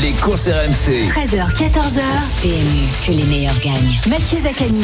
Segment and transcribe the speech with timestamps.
[0.00, 1.08] Les courses RMC.
[1.08, 2.00] 13h, 14h.
[2.42, 3.98] PMU, que les meilleurs gagnent.
[4.08, 4.80] Mathieu Zaccani.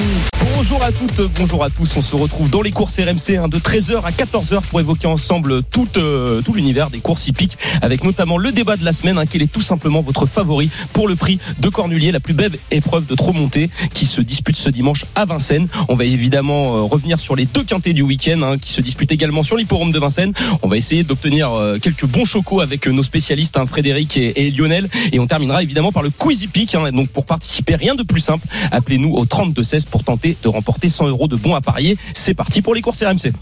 [0.57, 1.97] Bonjour à toutes, bonjour à tous.
[1.97, 5.63] On se retrouve dans les courses RMC hein, de 13h à 14h pour évoquer ensemble
[5.63, 9.17] tout, euh, tout l'univers des courses hippiques avec notamment le débat de la semaine.
[9.19, 12.59] Hein, quel est tout simplement votre favori pour le prix de Cornulier, la plus belle
[12.73, 15.69] épreuve de trop montée qui se dispute ce dimanche à Vincennes.
[15.89, 19.13] On va évidemment euh, revenir sur les deux quintés du week-end hein, qui se disputent
[19.13, 20.33] également sur l'hipporome de Vincennes.
[20.63, 24.48] On va essayer d'obtenir euh, quelques bons chocos avec nos spécialistes hein, Frédéric et, et
[24.51, 24.89] Lionel.
[25.13, 26.75] Et on terminera évidemment par le quiz hippique.
[26.75, 26.91] Hein.
[26.93, 28.47] Donc pour participer, rien de plus simple.
[28.71, 31.97] Appelez-nous au 32-16 pour tenter de remporter 100 euros de bons à parier.
[32.15, 33.33] C'est parti pour les courses RMC.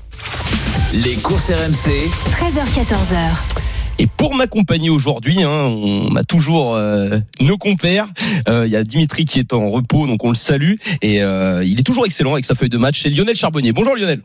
[0.93, 1.91] Les courses RMC.
[2.31, 3.67] 13h, 14h.
[3.99, 8.09] Et pour m'accompagner aujourd'hui, hein, on a toujours euh, nos compères.
[8.49, 10.75] Euh, Il y a Dimitri qui est en repos, donc on le salue.
[11.01, 13.01] Et euh, il est toujours excellent avec sa feuille de match.
[13.03, 13.73] C'est Lionel Charbonnier.
[13.73, 14.21] Bonjour Lionel.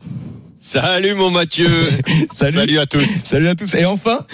[0.56, 1.68] Salut mon Mathieu.
[2.32, 2.52] Salut.
[2.52, 3.06] Salut à tous.
[3.06, 3.74] Salut à tous.
[3.74, 4.26] Et enfin,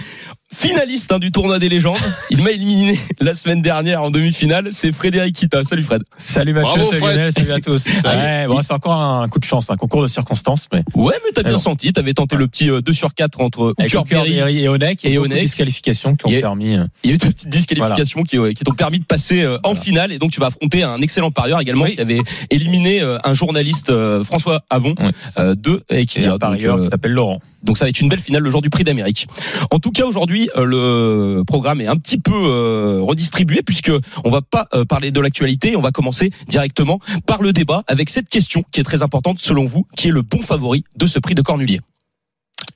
[0.55, 1.97] finaliste hein, du tournoi des légendes.
[2.31, 4.69] Il m'a éliminé la semaine dernière en demi-finale.
[4.71, 5.63] C'est Frédéric Kita.
[5.65, 6.03] Salut Fred.
[6.17, 7.15] Salut Mathieu, Bravo, salut Fred.
[7.17, 7.89] Lionel, salut à tous.
[8.05, 11.33] Ouais, bon, c'est encore un coup de chance, un concours de circonstances, mais Ouais, mais
[11.35, 11.61] t'as bien Alors.
[11.61, 11.93] senti.
[11.93, 14.37] T'avais tenté le petit euh, 2 sur 4 entre avec Hooker Berry.
[14.37, 15.41] Berry et Onek, et Onek.
[15.41, 16.77] Disqualifications qui ont Il y a- permis.
[16.77, 19.43] euh, Il y a eu une petite disqualification qui, ouais, qui t'ont permis de passer
[19.43, 19.81] euh, en Voilà.
[19.81, 20.13] finale.
[20.13, 21.95] Et donc, tu vas affronter un excellent parieur également Oui.
[21.95, 24.95] qui avait éliminé euh, un journaliste, euh, François Avon,
[25.39, 26.29] euh, de Et Equidia.
[26.31, 27.41] un Donc, parieur euh, qui s'appelle Laurent.
[27.63, 29.27] Donc ça va être une belle finale le jour du prix d'Amérique.
[29.71, 33.93] En tout cas aujourd'hui euh, le programme est un petit peu euh, redistribué puisque
[34.25, 38.11] on va pas euh, parler de l'actualité, on va commencer directement par le débat avec
[38.11, 41.19] cette question qui est très importante selon vous, qui est le bon favori de ce
[41.19, 41.81] prix de Cornulier.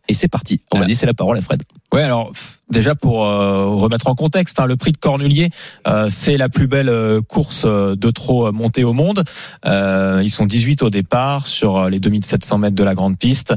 [0.09, 0.61] Et c'est parti.
[0.73, 1.63] On va laisser la parole à Fred.
[1.93, 2.33] Ouais, alors
[2.73, 5.51] déjà pour euh, remettre en contexte, hein, le prix de Cornulier,
[5.87, 9.23] euh, c'est la plus belle euh, course euh, de trot euh, montée au monde.
[9.65, 13.55] Ils sont 18 au départ sur les 2700 mètres de la grande piste.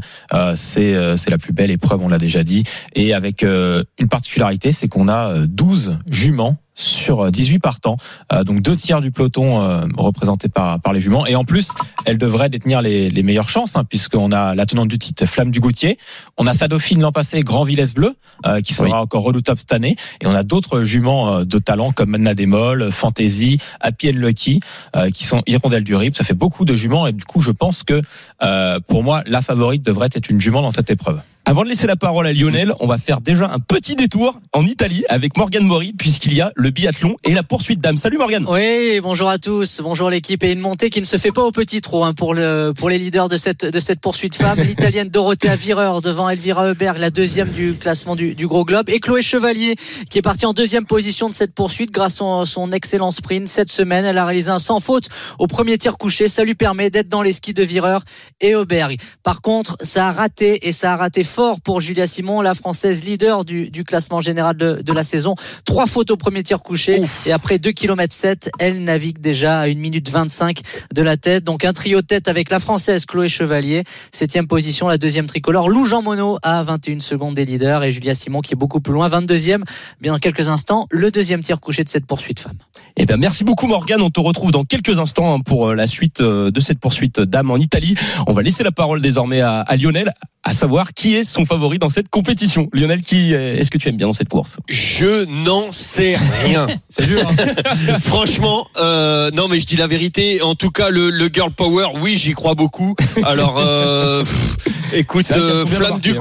[0.55, 2.64] C'est la plus belle épreuve, on l'a déjà dit.
[2.93, 7.97] Et avec une particularité, c'est qu'on a euh, 12 juments sur euh, 18 partants,
[8.33, 11.26] Euh, donc deux tiers du peloton euh, représenté par par les juments.
[11.26, 11.71] Et en plus,
[12.05, 15.52] elle devrait détenir les, les meilleures chances, hein, puisqu'on a la tenante du titre Flamme
[15.52, 15.97] du Goutier,
[16.37, 18.15] on a sa dauphine l'an passé, Grand Villesse Bleu,
[18.45, 19.05] euh, qui sera.
[19.05, 19.95] Encore redoutable cette année.
[20.21, 24.60] Et on a d'autres juments euh, de talent comme Manna Demol, Fantasy, Happy Lucky,
[24.95, 26.16] euh, qui sont hirondelles du RIP.
[26.16, 28.02] Ça fait beaucoup de juments et du coup, je pense que
[28.44, 31.21] euh, pour moi, la favorite devrait être une jument dans cette épreuve.
[31.48, 34.66] Avant de laisser la parole à Lionel, on va faire déjà un petit détour en
[34.66, 37.98] Italie avec Morgan Mori puisqu'il y a le biathlon et la poursuite d'âme.
[37.98, 38.48] Salut Morgan.
[38.50, 41.52] Oui, bonjour à tous, bonjour l'équipe et une montée qui ne se fait pas au
[41.52, 45.10] petit trot hein, pour le pour les leaders de cette de cette poursuite femme, l'italienne
[45.10, 49.22] Dorothea Vireur devant Elvira Heuberg, la deuxième du classement du, du gros globe et Chloé
[49.22, 49.76] Chevalier
[50.10, 53.70] qui est partie en deuxième position de cette poursuite grâce à son, excellent sprint cette
[53.70, 57.08] semaine, elle a réalisé un sans faute au premier tir couché, ça lui permet d'être
[57.08, 58.02] dans les skis de Vireur
[58.42, 58.98] et Heuberg.
[59.22, 63.03] Par contre, ça a raté et ça a raté fort pour Julia Simon, la française
[63.03, 65.35] leader du, du classement général de, de la saison.
[65.65, 69.67] Trois fautes au premier tir couché et après 2 km 7, elle navigue déjà à
[69.67, 70.61] 1 minute 25
[70.93, 71.43] de la tête.
[71.43, 75.67] Donc un trio de tête avec la française Chloé Chevalier, septième position, la deuxième tricolore
[75.67, 78.93] Lou Jean Monod à 21 secondes des leaders et Julia Simon qui est beaucoup plus
[78.93, 79.63] loin, 22e.
[79.99, 82.57] Bien dans quelques instants, le deuxième tir couché de cette poursuite femme.
[82.95, 84.02] Eh bien, merci beaucoup Morgan.
[84.02, 87.19] On te retrouve dans quelques instants hein, pour euh, la suite euh, de cette poursuite
[87.19, 87.95] d'âme en Italie.
[88.25, 90.13] On va laisser la parole désormais à, à Lionel,
[90.45, 92.69] à savoir qui est son favori dans cette compétition.
[92.73, 94.58] Lionel, qui euh, est-ce que tu aimes bien dans cette course?
[94.67, 96.67] Je n'en sais rien.
[96.89, 97.30] C'est dur.
[97.99, 100.41] Franchement, euh, non mais je dis la vérité.
[100.41, 102.95] En tout cas, le, le girl power, oui, j'y crois beaucoup.
[103.23, 106.19] Alors, euh, pff, écoute, euh, flamme du hein.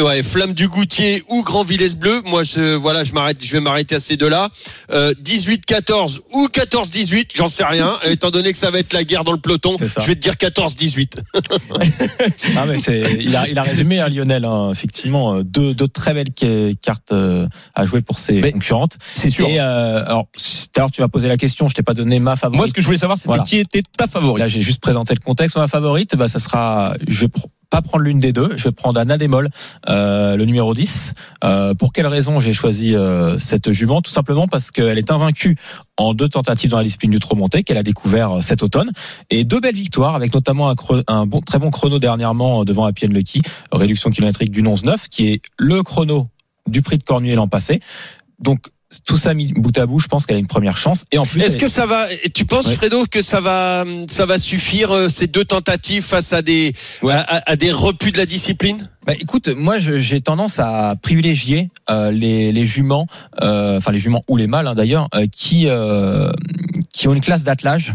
[0.00, 2.22] Ouais, Flamme du Goutier ou Grand Villesse Bleu.
[2.24, 4.48] Moi, je, voilà, je m'arrête, je vais m'arrêter à ces deux-là.
[4.92, 7.92] Euh, 18-14 ou 14-18, j'en sais rien.
[8.04, 10.34] Étant donné que ça va être la guerre dans le peloton, je vais te dire
[10.34, 11.18] 14-18.
[12.56, 15.88] Ah, mais c'est, il, a, il a résumé, hein, Lionel, hein, effectivement, euh, deux, deux
[15.88, 18.96] très belles ca- cartes euh, à jouer pour ses Mais- concurrentes.
[19.14, 19.48] C'est sûr.
[19.48, 20.42] Et euh, alors, tout
[20.76, 22.56] à l'heure, tu m'as posé la question, je t'ai pas donné ma favorite.
[22.58, 23.42] Moi, ce que je voulais savoir, c'était Voilà.
[23.44, 24.38] qui était ta favorite.
[24.38, 25.56] Là, j'ai juste présenté le contexte.
[25.56, 27.28] Ma favorite, bah, ça sera, je vais
[27.70, 28.50] pas prendre l'une des deux.
[28.56, 29.48] Je vais prendre Anna Demol,
[29.88, 31.14] euh, le numéro 10.
[31.44, 34.02] Euh, pour quelle raison j'ai choisi euh, cette jument?
[34.02, 35.56] Tout simplement parce qu'elle est invaincue
[35.96, 38.90] en deux tentatives dans la discipline du trop monté qu'elle a découvert euh, cet automne
[39.30, 40.74] et deux belles victoires avec notamment un,
[41.06, 45.28] un bon, très bon chrono dernièrement euh, devant and Lucky, réduction kilométrique du 11-9 qui
[45.28, 46.28] est le chrono
[46.66, 47.80] du prix de Cornuet l'an passé.
[48.40, 48.70] Donc
[49.06, 51.04] tout ça mis bout à bout, je pense qu'elle a une première chance.
[51.12, 52.74] Et en plus, Est-ce elle- que ça va Tu penses, Ouais.
[52.74, 56.72] Fredo, que ça va, ça va suffire euh, ces deux tentatives face à des,
[57.02, 57.14] Ouais.
[57.14, 58.88] à, des repus de la discipline?
[59.06, 63.06] Bah, écoute, moi j'ai tendance à privilégier euh, les, les juments,
[63.42, 66.30] euh, enfin les juments ou les mâles hein, d'ailleurs, euh, qui euh,
[66.92, 67.94] qui ont une classe d'attelage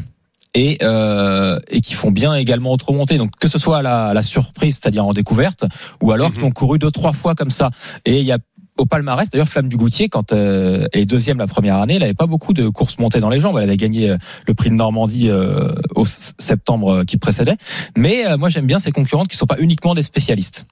[0.53, 3.17] et euh, et qui font bien également autre montée.
[3.17, 5.65] Donc que ce soit à la, à la surprise, c'est-à-dire en découverte,
[6.01, 6.37] ou alors Mhm.
[6.37, 7.69] qui ont couru deux trois fois comme ça.
[8.05, 8.37] Et il y a
[8.77, 12.03] au palmarès, d'ailleurs, Flamme du Goutier, quand euh, elle est deuxième la première année, elle
[12.03, 13.57] avait pas beaucoup de courses montées dans les jambes.
[13.57, 14.17] Elle avait gagné euh,
[14.47, 17.55] le prix de Normandie euh, au septembre euh, qui précédait.
[17.97, 20.65] Mais euh, moi, j'aime bien ces concurrentes qui sont pas uniquement des spécialistes.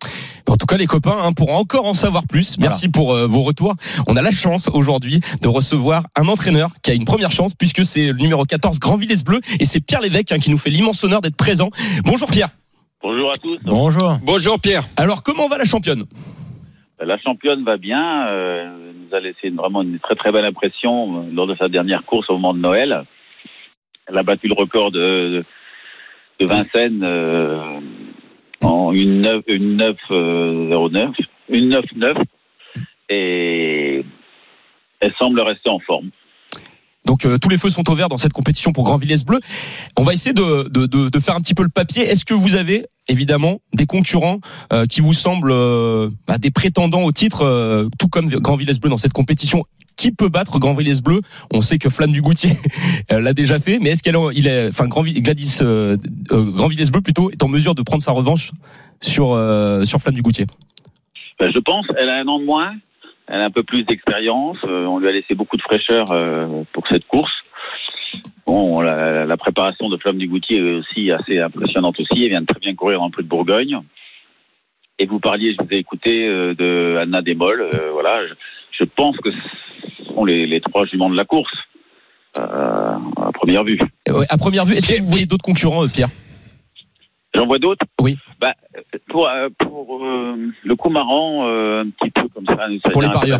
[0.47, 3.43] En tout cas, les copains, hein, pour encore en savoir plus, merci pour euh, vos
[3.43, 3.73] retours.
[4.07, 7.85] On a la chance aujourd'hui de recevoir un entraîneur qui a une première chance puisque
[7.85, 10.69] c'est le numéro 14 Grand Villesse Bleu et c'est Pierre Lévesque hein, qui nous fait
[10.69, 11.69] l'immense honneur d'être présent.
[12.03, 12.49] Bonjour Pierre.
[13.01, 13.57] Bonjour à tous.
[13.65, 14.19] Bonjour.
[14.23, 14.87] Bonjour Pierre.
[14.97, 16.03] Alors comment va la championne?
[17.05, 18.25] La championne va bien.
[18.29, 22.03] euh, nous a laissé vraiment une très très belle impression euh, lors de sa dernière
[22.05, 23.03] course au moment de Noël.
[24.07, 25.43] Elle a battu le record de,
[26.39, 27.79] de Vincennes euh,
[28.61, 31.11] en une 9, une 9 euh, 09,
[31.49, 32.17] une 9 9
[33.09, 34.03] et
[34.99, 36.09] elle semble rester en forme.
[37.05, 39.39] Donc euh, tous les feux sont au vert dans cette compétition pour Grand Villesse Bleu.
[39.97, 42.03] On va essayer de, de, de, de faire un petit peu le papier.
[42.03, 44.39] Est-ce que vous avez évidemment des concurrents
[44.71, 48.79] euh, qui vous semblent euh, bah, des prétendants au titre, euh, tout comme Grand Villesse
[48.79, 49.65] Bleu dans cette compétition?
[49.95, 51.21] Qui peut battre Grand Villesse Bleu?
[51.53, 52.51] On sait que Flamme du Goutier
[53.11, 55.97] euh, l'a déjà fait, mais est-ce qu'elle, il est, enfin Grand Gladys, euh,
[56.29, 58.51] Grand Villesse Bleu plutôt, est en mesure de prendre sa revanche
[59.01, 59.37] sur
[59.83, 60.47] sur Flamme du Goutier?
[61.39, 62.73] Ben, je pense, elle a un an de moins,
[63.33, 66.63] elle a un peu plus d'expérience, euh, on lui a laissé beaucoup de fraîcheur euh,
[66.71, 67.33] pour cette course.
[68.45, 72.41] Bon, la, la préparation de Flamme du Goutier est aussi assez impressionnante aussi, elle vient
[72.41, 73.79] de très bien courir le prix de Bourgogne.
[74.99, 78.33] Et vous parliez, je vous ai écouté, euh, de Anna Desmolles, euh, voilà, je,
[78.79, 81.57] je pense que ce sont les, les trois juments de la course,
[82.37, 83.79] euh, à première vue.
[84.07, 86.09] Ouais, À première vue, est-ce que vous voyez d'autres concurrents, Pierre?
[87.35, 87.85] J'en vois d'autres?
[87.99, 88.17] Oui.
[88.39, 88.53] Bah,
[89.09, 93.09] pour euh, pour euh, le coup marrant, euh, un petit peu comme ça, Pour les
[93.09, 93.39] parieurs.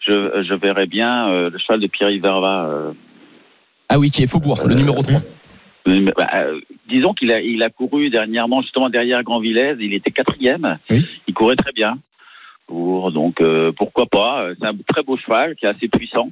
[0.00, 2.66] Je, je verrais bien euh, le cheval de Pierre Verva.
[2.68, 2.92] Euh,
[3.90, 5.20] Ah oui, qui est Faubourg, le numéro 3.
[5.88, 6.28] euh, bah,
[6.88, 11.06] disons qu'il a, il a couru dernièrement justement derrière Grand Villez, il était quatrième, Oui.
[11.26, 11.98] il courait très bien.
[12.66, 13.42] Pour, donc
[13.76, 16.30] pourquoi pas C'est un très beau cheval qui est assez puissant.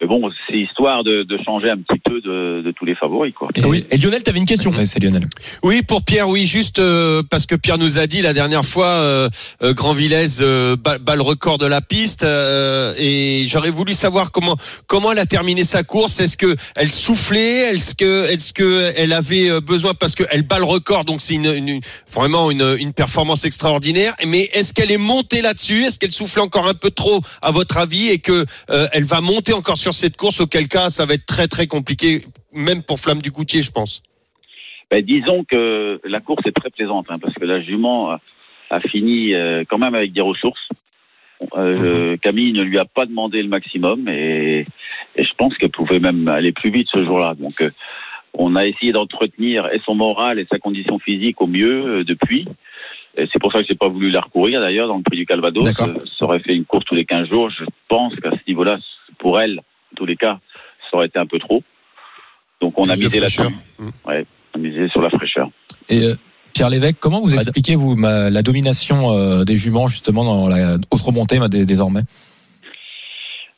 [0.00, 3.34] Mais bon, c'est histoire de, de changer un petit peu de, de tous les favoris,
[3.34, 3.48] quoi.
[3.54, 3.84] Et, Oui.
[3.90, 5.26] Et Lionel, tu avais une question Ouais, c'est Lionel.
[5.62, 8.86] Oui, pour Pierre, oui, juste euh, parce que Pierre nous a dit la dernière fois,
[8.86, 9.28] euh,
[9.62, 13.92] euh, Grand Villez euh, bat, bat le record de la piste, euh, et j'aurais voulu
[13.92, 14.56] savoir comment
[14.86, 16.18] comment elle a terminé sa course.
[16.20, 17.74] Est-ce que elle soufflait?
[17.74, 21.20] Est-ce que est-ce que elle avait euh, besoin parce que elle bat le record, donc
[21.20, 21.80] c'est une, une-
[22.12, 24.14] vraiment une, une performance extraordinaire.
[24.26, 25.84] Mais est-ce qu'elle est montée là-dessus?
[25.84, 29.20] Est-ce qu'elle soufflait encore un peu trop, à votre avis, et que euh, elle va
[29.20, 32.22] monter encore sur cette course Auquel cas, ça va être très très compliqué,
[32.52, 34.02] même pour Flamme du Goutier, je pense.
[34.90, 38.20] Ben, disons que la course est très plaisante, hein, parce que la jument a,
[38.70, 40.68] a fini euh, quand même avec des ressources.
[41.56, 44.66] Euh, Camille ne lui a pas demandé le maximum et,
[45.16, 47.34] et je pense qu'elle pouvait même aller plus vite ce jour-là.
[47.38, 47.70] Donc, euh,
[48.34, 52.46] on a essayé d'entretenir et son moral et sa condition physique au mieux depuis.
[53.16, 55.68] C'est pour ça que j'ai pas voulu la recourir d'ailleurs dans le prix du Calvados.
[55.74, 57.50] Ça aurait fait une course tous les 15 jours.
[57.50, 58.78] Je pense qu'à ce niveau-là,
[59.18, 59.62] pour elle,
[59.96, 60.38] tous les cas,
[60.90, 61.62] ça aurait été un peu trop.
[62.60, 63.50] Donc on a Plus misé la fraîcheur.
[64.06, 65.48] Ouais, on a misé sur la fraîcheur.
[65.88, 66.14] Et euh,
[66.52, 67.42] Pierre Lévesque, comment vous Ouais.
[67.42, 71.64] expliquez vous ma- la domination euh, des juments justement dans la autre montée bah, dé-
[71.64, 72.02] désormais?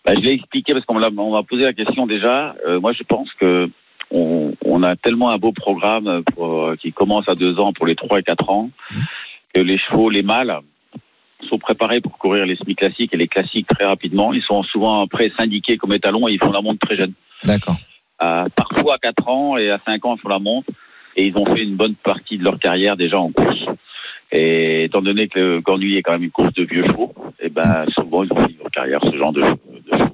[0.04, 2.54] Bah, je l'ai expliqué parce qu'on m'a posé la question déjà.
[2.66, 3.70] Euh, moi, je pense que
[4.10, 7.86] on, on a tellement un beau programme pour, euh, qui commence à deux ans pour
[7.86, 8.70] les trois et quatre ans
[9.54, 10.58] que les chevaux, les mâles,
[11.48, 14.32] sont préparés pour courir les semi classiques et les classiques très rapidement.
[14.32, 17.12] Ils sont souvent après syndiqués comme étalons et ils font la monte très jeune.
[17.44, 17.76] D'accord.
[18.18, 20.66] Parfois à 4 ans et à 5 ans, ils font la monte.
[21.16, 23.58] Et ils ont fait une bonne partie de leur carrière déjà en course.
[24.30, 27.50] Et étant donné que le Cornulier est quand même une course de vieux chevaux, et
[27.50, 30.12] ben souvent ils ont fini leur carrière ce genre de, de chevaux.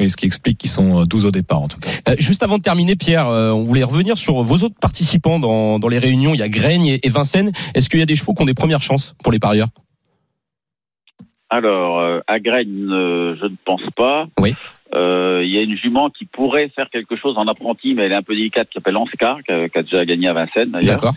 [0.00, 1.88] Oui, ce qui explique qu'ils sont euh, 12 au départ en tout cas.
[2.08, 5.78] Euh, juste avant de terminer, Pierre, euh, on voulait revenir sur vos autres participants dans,
[5.78, 6.34] dans les réunions.
[6.34, 7.52] Il y a Graigne et, et Vincennes.
[7.74, 9.68] Est-ce qu'il y a des chevaux qui ont des premières chances pour les parieurs?
[11.52, 14.26] Alors, euh, à Graines, euh, je ne pense pas.
[14.40, 14.54] Oui.
[14.94, 18.12] Euh, Il y a une jument qui pourrait faire quelque chose en apprenti, mais elle
[18.12, 20.70] est un peu délicate, qui s'appelle Anscar, qui a, qui a déjà gagné à Vincennes
[20.70, 20.96] d'ailleurs.
[20.96, 21.14] D'accord.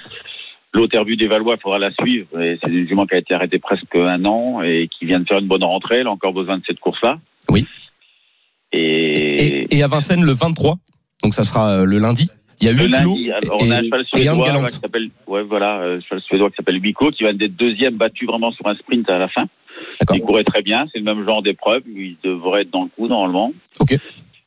[0.73, 2.27] L'autre Herbu des Valois, il faudra la suivre.
[2.33, 5.39] C'est une jument qui a été arrêtée presque un an et qui vient de faire
[5.39, 5.99] une bonne rentrée.
[5.99, 7.17] Elle a encore besoin de cette course-là.
[7.49, 7.65] Oui.
[8.73, 10.75] Et, Et, et à Vincennes le 23,
[11.23, 12.29] donc ça sera euh, le lundi.
[12.61, 12.95] Il y a le huit
[13.51, 16.81] on a un cheval suédois là, qui s'appelle, ouais, voilà, euh, cheval suédois qui s'appelle
[16.81, 19.45] Huico, qui va d'être deuxième battu vraiment sur un sprint à la fin.
[20.13, 23.07] Il courait très bien, c'est le même genre d'épreuve, il devrait être dans le coup
[23.07, 23.51] normalement.
[23.79, 23.97] Ok.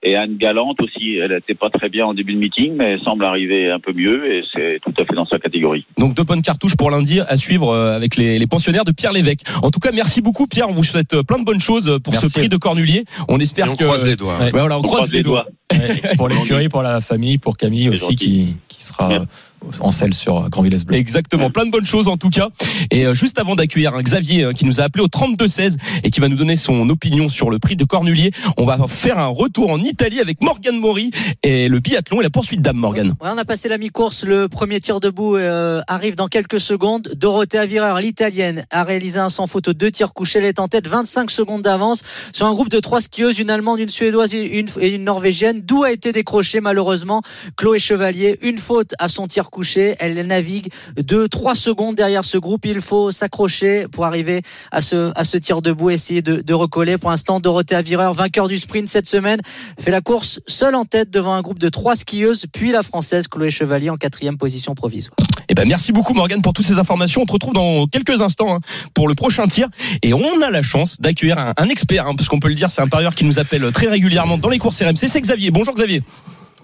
[0.04, 3.00] Et Anne Galante aussi, elle n'était pas très bien en début de meeting, mais elle
[3.00, 5.86] semble arriver un peu mieux et c'est tout à fait dans sa catégorie.
[5.98, 9.12] Donc deux bonnes cartouches pour lundi à suivre euh, avec les, les pensionnaires de Pierre
[9.12, 9.40] Lévesque.
[9.60, 10.68] En tout cas, merci beaucoup Pierre.
[10.68, 12.28] On vous souhaite euh, plein de bonnes choses pour Merci.
[12.28, 13.06] ce prix de Cornulier.
[13.28, 14.38] On espère on que croise les doigts.
[14.38, 14.50] Ouais.
[14.52, 15.46] Voilà, on, croise les doigts.
[15.72, 18.14] Ouais, pour l'écurie, pour la famille, pour Camille aussi gentil.
[18.14, 19.24] qui, qui sera Bien.
[19.64, 20.96] Euh, en selle sur Grand Villesse Bleu.
[20.96, 22.48] Exactement, plein de bonnes choses en tout cas.
[22.90, 26.20] Et euh, juste avant d'accueillir Xavier euh, qui nous a appelé au 32-16 et qui
[26.20, 29.70] va nous donner son opinion sur le prix de Cornulier, on va faire un retour
[29.70, 31.10] en Italie avec Morgan Mori
[31.42, 33.14] et le biathlon et la poursuite d'âme Morgan.
[33.22, 34.24] Ouais, on a passé la mi-course.
[34.24, 37.10] Le premier tir debout euh, arrive dans quelques secondes.
[37.16, 40.38] Dorothea Vireur, l'italienne, a réalisé un sans faute aux deux tirs couchés.
[40.38, 43.80] Elle est en tête, 25 secondes d'avance sur un groupe de trois skieuses, une allemande,
[43.80, 45.62] une suédoise et une, et une norvégienne.
[45.62, 47.22] D'où a été décroché malheureusement
[47.56, 48.38] Chloé Chevalier.
[48.42, 49.47] Une faute à son tir
[49.98, 52.64] Elle navigue de 3 secondes derrière ce groupe.
[52.66, 56.98] Il faut s'accrocher pour arriver à ce, à tir debout, essayer de, recoller.
[56.98, 59.40] Pour l'instant, Dorothea Vireur, vainqueur du sprint cette semaine,
[59.78, 63.28] fait la course seule en tête devant un groupe de trois skieuses, puis la française
[63.28, 65.16] Chloé Chevalier en quatrième position provisoire.
[65.48, 67.22] Eh ben merci beaucoup Morgan pour toutes ces informations.
[67.22, 68.60] On te retrouve dans quelques instants hein,
[68.92, 69.68] pour le prochain tir
[70.02, 72.70] et on a la chance d'accueillir un, un expert, hein, parce qu'on peut le dire,
[72.70, 75.06] c'est un parieur qui nous appelle très régulièrement dans les courses RMC.
[75.06, 75.50] C'est Xavier.
[75.50, 76.02] Bonjour Xavier.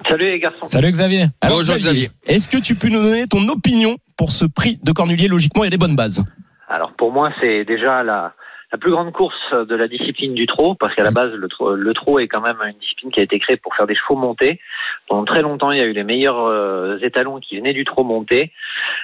[0.09, 0.67] Salut les garçons.
[0.67, 1.27] Salut Xavier.
[1.41, 2.09] Alors, Bonjour Xavier.
[2.27, 5.29] Est-ce que tu peux nous donner ton opinion pour ce prix de Cornulier?
[5.29, 6.25] Logiquement, il y a des bonnes bases.
[6.69, 8.35] Alors pour moi, c'est déjà la,
[8.73, 11.75] la plus grande course de la discipline du trot, parce qu'à la base, le trot,
[11.75, 14.17] le trot est quand même une discipline qui a été créée pour faire des chevaux
[14.17, 14.61] montés.
[15.09, 18.05] Pendant très longtemps, il y a eu les meilleurs euh, étalons qui venaient du trot
[18.05, 18.53] monté.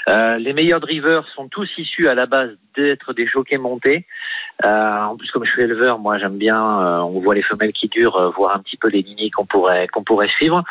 [0.09, 4.07] Euh, les meilleurs drivers sont tous issus à la base d'être des jockeys montés.
[4.65, 7.73] Euh, en plus, comme je suis éleveur, moi j'aime bien, euh, on voit les femelles
[7.73, 10.63] qui durent, euh, voir un petit peu les lignées qu'on pourrait qu'on pourrait suivre.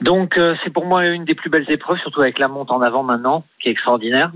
[0.00, 3.02] Donc c'est pour moi une des plus belles épreuves, surtout avec la monte en avant
[3.02, 4.32] maintenant, qui est extraordinaire.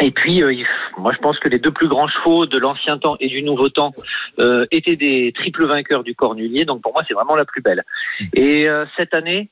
[0.00, 0.52] Et puis, euh,
[0.98, 3.70] moi, je pense que les deux plus grands chevaux de l'ancien temps et du nouveau
[3.70, 3.92] temps
[4.38, 6.66] euh, étaient des triples vainqueurs du Cornulier.
[6.66, 7.82] Donc, pour moi, c'est vraiment la plus belle.
[8.34, 9.48] Et euh, cette année,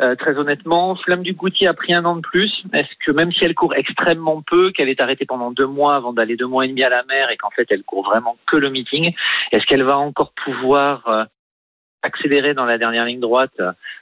[0.00, 2.64] euh, très honnêtement, Flamme du Goutier a pris un an de plus.
[2.72, 6.14] Est-ce que même si elle court extrêmement peu, qu'elle est arrêtée pendant deux mois avant
[6.14, 8.56] d'aller deux mois et demi à la mer et qu'en fait, elle court vraiment que
[8.56, 9.12] le meeting,
[9.52, 11.28] est-ce qu'elle va encore pouvoir
[12.02, 13.60] accélérer dans la dernière ligne droite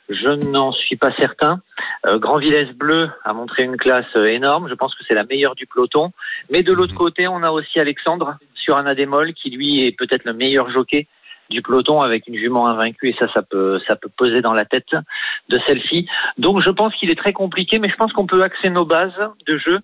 [0.09, 1.61] Je n'en suis pas certain.
[2.07, 4.69] Euh, Grand Villesse Bleu a montré une classe euh, énorme.
[4.69, 6.12] Je pense que c'est la meilleure du peloton.
[6.50, 10.25] Mais de l'autre côté, on a aussi Alexandre sur un Adémol qui lui est peut-être
[10.25, 11.07] le meilleur jockey
[11.50, 14.64] du peloton avec une jument invaincue et ça, ça peut, ça peut peser dans la
[14.64, 14.95] tête
[15.49, 16.09] de celle-ci.
[16.38, 19.12] Donc je pense qu'il est très compliqué, mais je pense qu'on peut axer nos bases
[19.47, 19.80] de jeu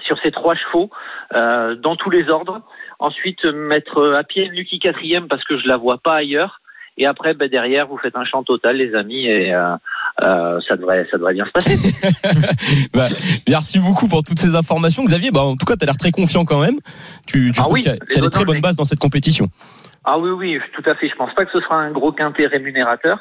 [0.00, 0.90] sur ces trois chevaux
[1.34, 2.60] euh, dans tous les ordres.
[2.98, 6.60] Ensuite mettre à pied Lucky quatrième parce que je la vois pas ailleurs.
[6.98, 9.76] Et après, ben, derrière, vous faites un champ total, les amis, et euh,
[10.20, 11.76] euh, ça devrait, ça devrait bien se passer.
[12.92, 13.06] Bah,
[13.48, 15.30] merci beaucoup pour toutes ces informations, Xavier.
[15.30, 16.78] Bah, en tout cas, tu as l'air très confiant quand même.
[17.26, 19.46] Tu, tu Ah trouves oui, qu'il y a, des très bonnes bases dans cette compétition.
[20.04, 21.08] Ah oui, oui, tout à fait.
[21.08, 23.20] Je pense pas que ce sera un gros quintet rémunérateur,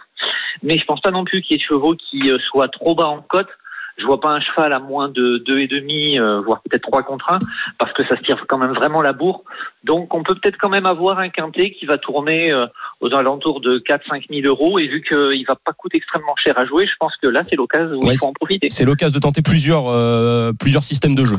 [0.64, 2.96] mais je pense pas non plus qu'il y ait de chevaux qui euh, soient trop
[2.96, 3.50] bas en cote.
[3.98, 7.32] Je vois pas un cheval à moins de deux et demi, voire peut-être trois contre
[7.32, 7.40] un,
[7.80, 9.44] parce que ça se tire quand même vraiment la bourre.
[9.84, 12.54] Donc on peut peut-être quand même avoir un quintet qui va tourner
[13.00, 14.80] aux alentours de 4-5 000 euros.
[14.80, 17.56] Et vu qu'il va pas coûter extrêmement cher à jouer, je pense que là c'est
[17.56, 18.68] l'occasion où Ouais, il faut en profiter.
[18.70, 21.38] C'est l'occasion de tenter plusieurs, euh, plusieurs systèmes de jeu.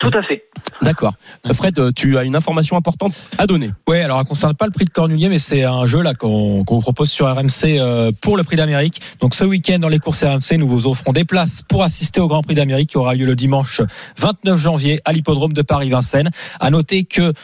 [0.00, 0.44] Tout à fait.
[0.80, 1.12] D'accord.
[1.52, 3.70] Fred, tu as une information importante à donner.
[3.86, 6.64] Ouais, alors, ça concerne pas le prix de Cornulier, mais c'est un jeu là qu'on
[6.64, 9.02] qu'on vous propose sur RMC euh, pour le prix d'Amérique.
[9.20, 12.28] Donc, ce week-end dans les courses RMC, nous vous offrons des places pour assister au
[12.28, 13.82] Grand Prix d'Amérique qui aura lieu le dimanche
[14.16, 16.30] 29 janvier à l'hippodrome de Paris-Vincennes.
[16.60, 17.34] À noter que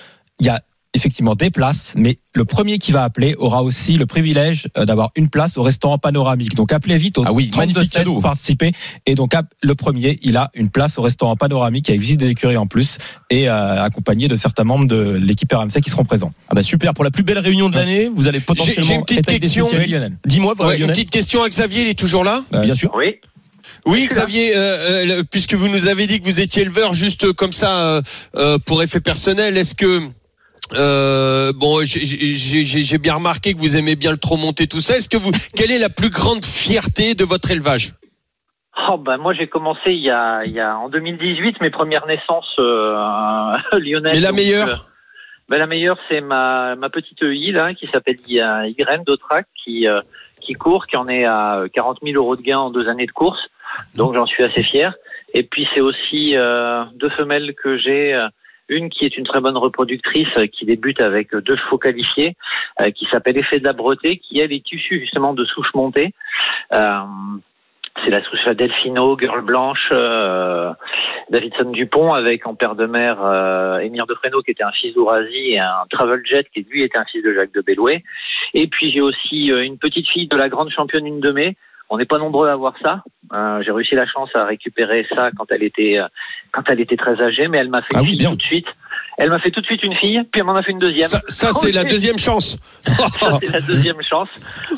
[0.41, 0.61] il y a
[0.97, 5.11] effectivement des places, mais le premier qui va appeler aura aussi le privilège euh, d'avoir
[5.15, 6.55] une place au restaurant panoramique.
[6.55, 8.13] Donc appelez vite au Ah oui, 32 magnifique 16 cadeau.
[8.15, 8.73] pour participer.
[9.07, 12.57] Et donc le premier, il a une place au restaurant panoramique avec visite des écuries
[12.57, 12.99] en plus
[13.31, 16.33] et euh, accompagné de certains membres de l'équipe RMC qui seront présents.
[16.49, 19.05] Ah bah super, pour la plus belle réunion de l'année, vous allez potentiellement j'ai une
[19.05, 19.69] petite question.
[20.25, 22.93] Dis-moi, Ouais, une petite question à Xavier, il est toujours là Bien sûr.
[22.97, 23.17] Oui.
[23.85, 27.53] Oui, Xavier, euh, euh, puisque vous nous avez dit que vous étiez éleveur, juste comme
[27.53, 28.03] ça, euh,
[28.37, 30.03] euh, pour effet personnel, est-ce que
[30.75, 34.97] euh, bon, j'ai- bien remarqué que vous aimez bien le trop monter, tout ça.
[34.97, 37.93] Est-ce que vous, quelle est la plus grande fierté de votre élevage?
[38.89, 42.07] Oh ben moi j'ai commencé il y a, il y a en 2018 mes premières
[42.07, 44.17] naissances euh, lyonnaises.
[44.17, 44.69] Et la Donc, meilleure?
[44.69, 44.75] euh,
[45.49, 49.89] ben, la meilleure c'est ma, ma petite EI là qui s'appelle Y- Ygraine d'Autrac qui
[49.89, 50.03] euh,
[50.43, 53.13] qui court qui en est à 40 000 euros de gain en deux années de
[53.13, 53.41] course.
[53.95, 54.95] Donc j'en suis assez fier.
[55.33, 58.13] Et puis c'est aussi euh, deux femelles que j'ai.
[58.69, 62.35] Une qui est une très bonne reproductrice euh, qui débute avec euh, deux chevaux qualifiés,
[62.81, 66.13] euh, qui s'appelle Effet de la Breté, qui elle est issue justement de souches montées.
[68.05, 69.91] C'est la souche Delfino, Girl Blanche,
[71.31, 74.95] Davidson Dupont, avec en père de mère euh, Émir de Fresno qui était un fils
[74.95, 78.05] d'Ourasie et un Travel Jet qui lui était un fils de Jacques de Bellouet.
[78.53, 81.57] Et puis j'ai aussi une petite fille de la grande championne une de mai.
[81.89, 83.03] On n'est pas nombreux à avoir ça.
[83.33, 86.07] Euh, j'ai réussi la chance à récupérer ça quand elle était euh,
[86.53, 88.31] quand elle était très âgée, mais elle m'a fait Ah oui, bien.
[88.31, 88.67] tout de suite.
[89.19, 91.07] Elle m'a fait tout de suite une fille, puis elle m'en a fait une deuxième.
[91.09, 92.57] Ça, ça, c'est la deuxième chance.
[92.83, 94.29] Ça, c'est la deuxième chance.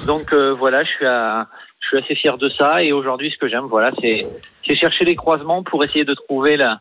[0.07, 1.47] Donc euh, voilà, je suis, à-
[1.81, 2.83] je suis assez fier de ça.
[2.83, 4.27] Et aujourd'hui, ce que j'aime, voilà, c'est
[4.67, 6.79] c'est chercher les croisements pour essayer de trouver la,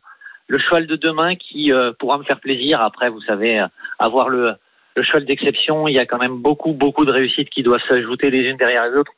[0.48, 2.82] le cheval de demain qui euh, pourra me faire plaisir.
[2.82, 3.68] Après, vous savez, euh,
[3.98, 4.54] avoir le,
[4.96, 8.30] le cheval d'exception, il y a quand même beaucoup, beaucoup de réussites qui doivent s'ajouter
[8.30, 9.12] les unes derrière les autres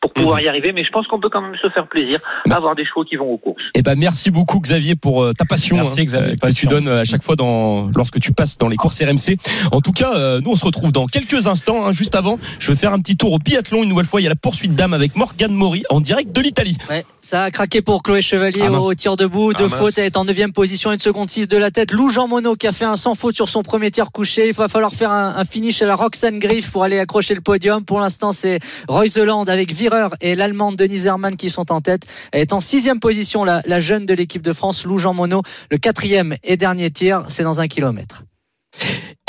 [0.00, 0.72] pour pouvoir y arriver.
[0.72, 2.56] Mais je pense qu'on peut quand même se faire plaisir, Bah.
[2.56, 3.62] avoir des chevaux qui vont aux courses.
[3.74, 6.60] Eh ben merci beaucoup Xavier pour euh, ta passion Merci, Xavier, euh, que passion.
[6.60, 9.36] tu donnes euh, à chaque fois dans lorsque tu passes dans les courses RMC.
[9.72, 11.86] En tout cas, euh, nous on se retrouve dans quelques instants.
[11.86, 11.92] hein.
[11.92, 13.82] Juste avant, je vais faire un petit tour au biathlon.
[13.82, 16.40] Une nouvelle fois, il y a la poursuite d'âme avec Morgane Maury en direct de
[16.40, 16.76] l'Italie.
[16.90, 19.74] Ouais, ça a craqué pour Chloé Chevalier Ah, au tir debout, Ah, deux mince.
[19.78, 21.92] fautes, elle est en neuvième position, une seconde 6 de la tête.
[21.92, 24.48] Lou Jean Monod qui a fait un sans faute sur son premier tir couché.
[24.48, 27.40] Il va falloir faire un, un finish à la Roxane Griff pour aller accrocher le
[27.40, 27.84] podium.
[27.84, 32.02] Pour l'instant, c'est Roy Zeland avec Vireur et l'Allemande Denise Hermann qui sont en tête.
[32.32, 35.44] Elle est en sixième position, la, la jeune de l'équipe de France, Lou Jean Monod.
[35.70, 38.24] Le quatrième et dernier tir, c'est dans un kilomètre.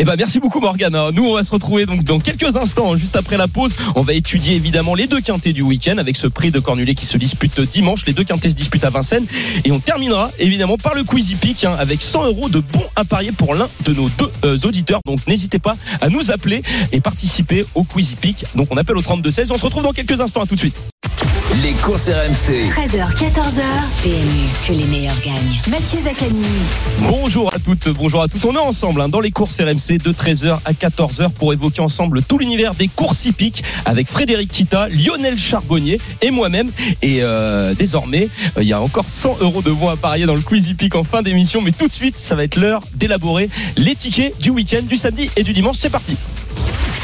[0.02, 0.98] Eh ben merci beaucoup Morgane.
[1.14, 3.74] Nous on va se retrouver donc dans quelques instants, juste après la pause.
[3.96, 7.06] On va étudier évidemment les deux quintés du week-end avec ce prix de Cornulet qui
[7.06, 8.06] se dispute dimanche.
[8.06, 9.26] Les deux quintés se disputent à Vincennes
[9.66, 13.04] et on terminera évidemment par le Quizy Peak hein, avec 100 euros de bons à
[13.04, 15.02] parier pour l'un de nos deux euh, auditeurs.
[15.06, 16.62] Donc n'hésitez pas à nous appeler
[16.94, 18.46] et participer au Quizy Peak.
[18.56, 19.52] Donc on appelle au 32 16.
[19.52, 20.42] On se retrouve dans quelques instants.
[20.42, 20.82] À tout de suite.
[21.64, 22.70] Les courses RMC.
[22.70, 23.62] 13h, 14h.
[24.04, 25.60] PMU, que les meilleurs gagnent.
[25.70, 26.46] Mathieu Zaccani.
[27.00, 28.46] Bonjour à toutes, bonjour à tous.
[28.46, 32.22] On est ensemble hein, dans les courses RMC de 13h à 14h pour évoquer ensemble
[32.22, 36.72] tout l'univers des courses hippiques avec Frédéric Kita, Lionel Charbonnier et moi-même.
[37.02, 40.36] Et euh, désormais, euh, il y a encore 100 euros de bons à parier dans
[40.36, 41.62] le quiz hippique en fin d'émission.
[41.62, 45.30] Mais tout de suite, ça va être l'heure d'élaborer les tickets du week-end, du samedi
[45.36, 45.78] et du dimanche.
[45.80, 46.16] C'est parti.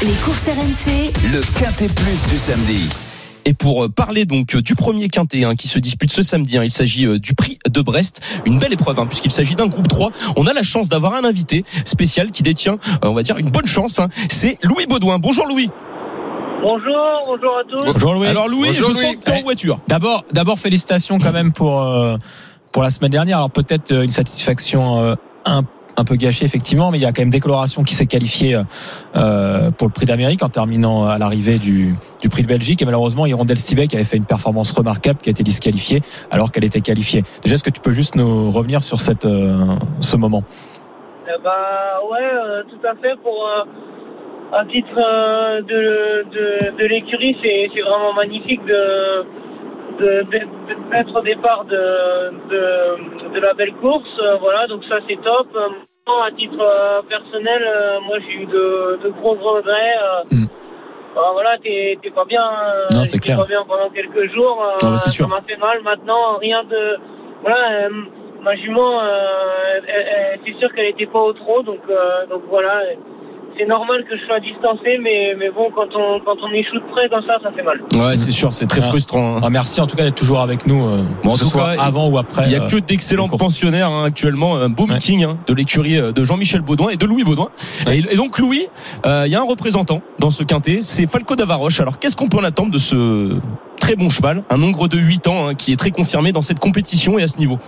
[0.02, 1.12] Les courses RMC.
[1.32, 2.88] Le Quintet Plus du samedi.
[3.48, 6.58] Et pour euh, parler donc euh, du premier quintet hein, qui se dispute ce samedi,
[6.58, 9.68] hein, il s'agit euh, du prix de Brest, une belle épreuve hein, puisqu'il s'agit d'un
[9.68, 10.10] groupe 3.
[10.36, 13.50] On a la chance d'avoir un invité spécial qui détient, euh, on va dire, une
[13.50, 14.00] bonne chance.
[14.00, 14.08] hein.
[14.28, 15.18] C'est Louis Baudouin.
[15.20, 15.70] Bonjour Louis.
[16.60, 17.92] Bonjour, bonjour à tous.
[17.92, 18.26] Bonjour Louis.
[18.26, 19.02] Alors Louis, Bonjour, je Louis.
[19.06, 19.78] sens que t'es en Eh, voiture.
[19.86, 22.16] D'abord, d'abord félicitations quand même pour euh,
[22.72, 23.36] pour la semaine dernière.
[23.36, 25.62] Alors peut-être une satisfaction euh, un
[25.96, 28.60] un peu gâchée effectivement, mais il y a quand même Décoloration qui s'est qualifié
[29.16, 31.94] euh, pour le Prix d'Amérique en terminant à l'arrivée du,
[32.30, 35.32] Prix de Belgique et malheureusement Hirondelle Stibet qui avait fait une performance remarquable qui a
[35.32, 37.24] été disqualifiée alors qu'elle était qualifiée.
[37.42, 40.42] Déjà, est-ce que tu peux juste nous revenir sur cette euh, ce moment?
[41.26, 41.50] Ben,
[42.10, 43.16] ouais, euh, tout à fait.
[43.22, 43.48] Pour
[44.52, 44.94] un titre
[45.62, 49.24] de, de, l'écurie, c'est vraiment magnifique de-
[49.98, 54.08] d'être au départ de, de, de la belle course.
[54.22, 55.48] Euh, voilà, donc ça c'est top.
[55.56, 55.68] Euh,
[56.24, 57.62] à titre euh, personnel,
[58.06, 59.96] moi j'ai eu de, de gros regrets.
[60.02, 60.46] euh, Mm.
[61.18, 62.44] euh, voilà, t'es pas bien.
[62.92, 63.38] Non, c'est clair.
[63.38, 64.62] pas bien pendant quelques jours.
[64.62, 64.96] Ah bah.
[64.96, 65.82] Ça m'a fait mal.
[65.82, 66.96] Maintenant, rien de.
[67.42, 67.90] Voilà, euh,
[68.42, 69.80] ma jument, euh,
[70.44, 72.82] c'est sûr qu'elle était pas au trot, donc euh, donc voilà.
[73.58, 76.84] C'est normal que je sois distancé, mais mais bon, quand on quand on échoue de
[76.92, 77.80] près comme ça, ça fait mal.
[77.94, 78.88] Ouais, c'est sûr, c'est très Ah.
[78.88, 79.36] frustrant.
[79.36, 79.40] hein.
[79.42, 81.50] Ah, Merci en tout cas d'être toujours avec nous, euh, Bon, en que ce tout
[81.50, 82.44] soit cas, avant ou après.
[82.46, 84.56] Il y a euh, que d'excellents pensionnaires hein, actuellement.
[84.56, 84.94] Un beau Ouais.
[84.94, 87.48] meeting hein, de l'écurie euh, de Jean-Michel Baudouin et de Louis Baudouin.
[87.86, 87.98] Ouais.
[88.00, 88.66] Et, et donc Louis,
[89.06, 91.80] euh, il y a un représentant dans ce quintet, c'est Falco Davaroche.
[91.80, 93.38] Alors qu'est-ce qu'on peut en attendre de ce
[93.80, 96.58] très bon cheval, un nombre de 8 ans hein, qui est très confirmé dans cette
[96.58, 97.58] compétition et à ce niveau?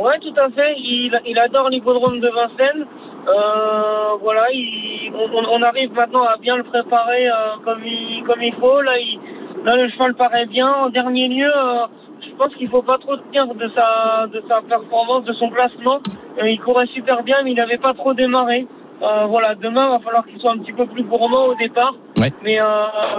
[0.00, 0.74] Ouais, tout à fait.
[0.78, 2.86] Il, il adore l'hippodrome de Vincennes.
[3.26, 8.42] Euh, voilà, il, on, on arrive maintenant à bien le préparer euh, comme il comme
[8.42, 8.80] il faut.
[8.82, 9.18] Là, il,
[9.64, 10.70] là, le cheval paraît bien.
[10.70, 11.86] En dernier lieu, euh,
[12.20, 16.00] je pense qu'il faut pas trop tenir de sa de sa performance, de son placement.
[16.38, 18.66] Euh, il courait super bien, mais il n'avait pas trop démarré.
[19.02, 21.94] Euh, voilà, demain, il va falloir qu'il soit un petit peu plus gourmand au départ.
[22.18, 22.30] Ouais.
[22.42, 22.66] Mais euh,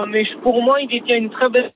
[0.08, 1.72] mais pour moi, il détient une très belle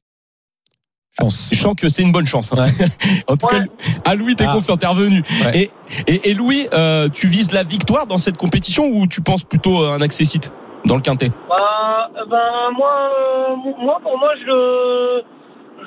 [1.18, 1.50] chance.
[1.52, 2.52] Je sens que c'est une bonne chance.
[2.52, 2.66] hein.
[3.28, 3.60] en tout Ouais.
[3.60, 4.52] cas, à Louis, t'es Ah.
[4.52, 5.22] confiant, t'es revenu.
[5.44, 5.58] Ouais.
[5.62, 5.70] Et,
[6.06, 9.82] et, et Louis, euh, tu vises la victoire dans cette compétition ou tu penses plutôt
[9.84, 10.52] à un accessite
[10.84, 11.30] dans le quintet?
[11.48, 13.10] Bah, euh, ben moi,
[13.50, 15.22] euh, moi pour moi je le,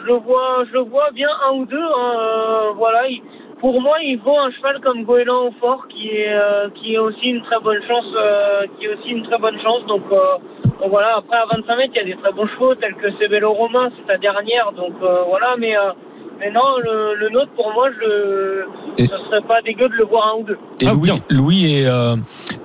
[0.01, 1.77] je le vois, je le vois bien un ou deux.
[1.77, 3.21] hein, euh, voilà, il-
[3.59, 6.99] pour moi il vaut un cheval comme Goéland au fort qui est, euh, qui est
[6.99, 9.85] aussi une très bonne chance, euh, qui est aussi une très bonne chance.
[9.87, 10.37] Donc, euh,
[10.81, 13.11] donc voilà, après à 25 mètres il y a des très bons chevaux tels que
[13.19, 14.71] Cebello Romain, c'est sa dernière.
[14.73, 15.91] Donc euh, voilà, mais euh,
[16.39, 18.63] mais non, le, le nôtre pour moi je,
[18.97, 20.57] Et- ce serait pas dégueu de le voir un ou deux.
[20.81, 21.15] Et Ah, Louis, bien.
[21.29, 22.15] Louis et euh,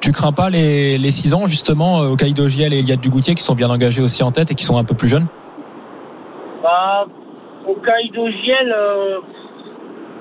[0.01, 3.42] tu crains pas les, les 6 ans justement euh, Kaido Giel et Eliade Dugoutier qui
[3.44, 5.27] sont bien engagés aussi en tête et qui sont un peu plus jeunes?
[6.62, 7.07] Bah,
[7.66, 9.18] Hokkaido Giel, euh,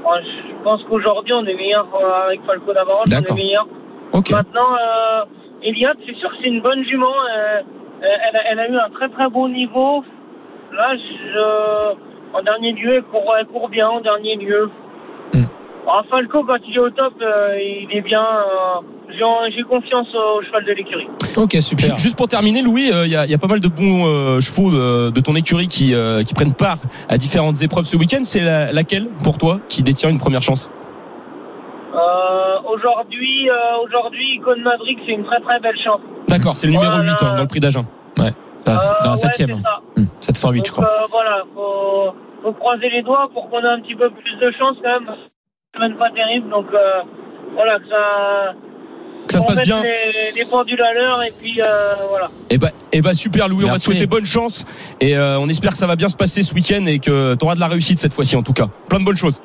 [0.06, 3.66] je pense qu'aujourd'hui on est meilleur euh, avec Falco d'Avalanche, on est meilleur.
[4.14, 5.24] Maintenant, euh,
[5.64, 7.14] Elliott, c'est sûr que c'est une bonne jument.
[7.36, 7.62] euh,
[8.02, 10.04] elle, a, elle a eu un très très bon niveau.
[10.74, 14.70] Là, je, en dernier lieu, elle court, elle court bien en dernier lieu.
[15.90, 18.22] Alors, Falco, quand il est au top, euh, il est bien.
[18.22, 18.82] euh,
[19.56, 21.08] j'ai- confiance au cheval de l'écurie.
[21.38, 21.98] Ok, super.
[21.98, 23.68] Ju- Juste pour terminer, Louis, euh, il y, a, il y a pas mal de
[23.70, 26.78] bons euh, chevaux de, de ton écurie qui, euh, qui prennent part
[27.10, 28.20] à différentes épreuves ce week-end.
[28.24, 30.70] C'est la- laquelle pour toi qui détient une première chance?
[31.98, 36.00] Euh, aujourd'hui, euh, aujourd'hui, Icône Madrid, c'est une très très belle chance.
[36.28, 37.10] D'accord, c'est le numéro Voilà.
[37.12, 37.86] 8 hein, dans le prix d'Agen.
[38.16, 38.32] Dans, la-
[38.66, 39.58] dans la Euh, ouais, septième.
[39.58, 39.80] c'est ça.
[39.96, 40.86] Hmm, 708, je crois.
[40.86, 44.52] euh, voilà, faut, faut croiser les doigts pour qu'on ait un petit peu plus de
[44.60, 45.10] chance quand même.
[45.74, 47.02] C'est même pas terrible, donc euh,
[47.54, 48.54] voilà, que ça,
[49.28, 49.82] Que ça se passe bien.
[49.84, 51.66] Les, les pendules à l'heure et puis euh,
[52.10, 52.28] voilà.
[52.50, 54.66] Eh ben, eh ben super Louis, on va te souhaiter bonne chance
[55.02, 57.46] et euh, on espère que ça va bien se passer ce week-end et que tu
[57.46, 58.66] auras de la réussite cette fois-ci en tout cas.
[58.90, 59.42] Plein de bonnes choses.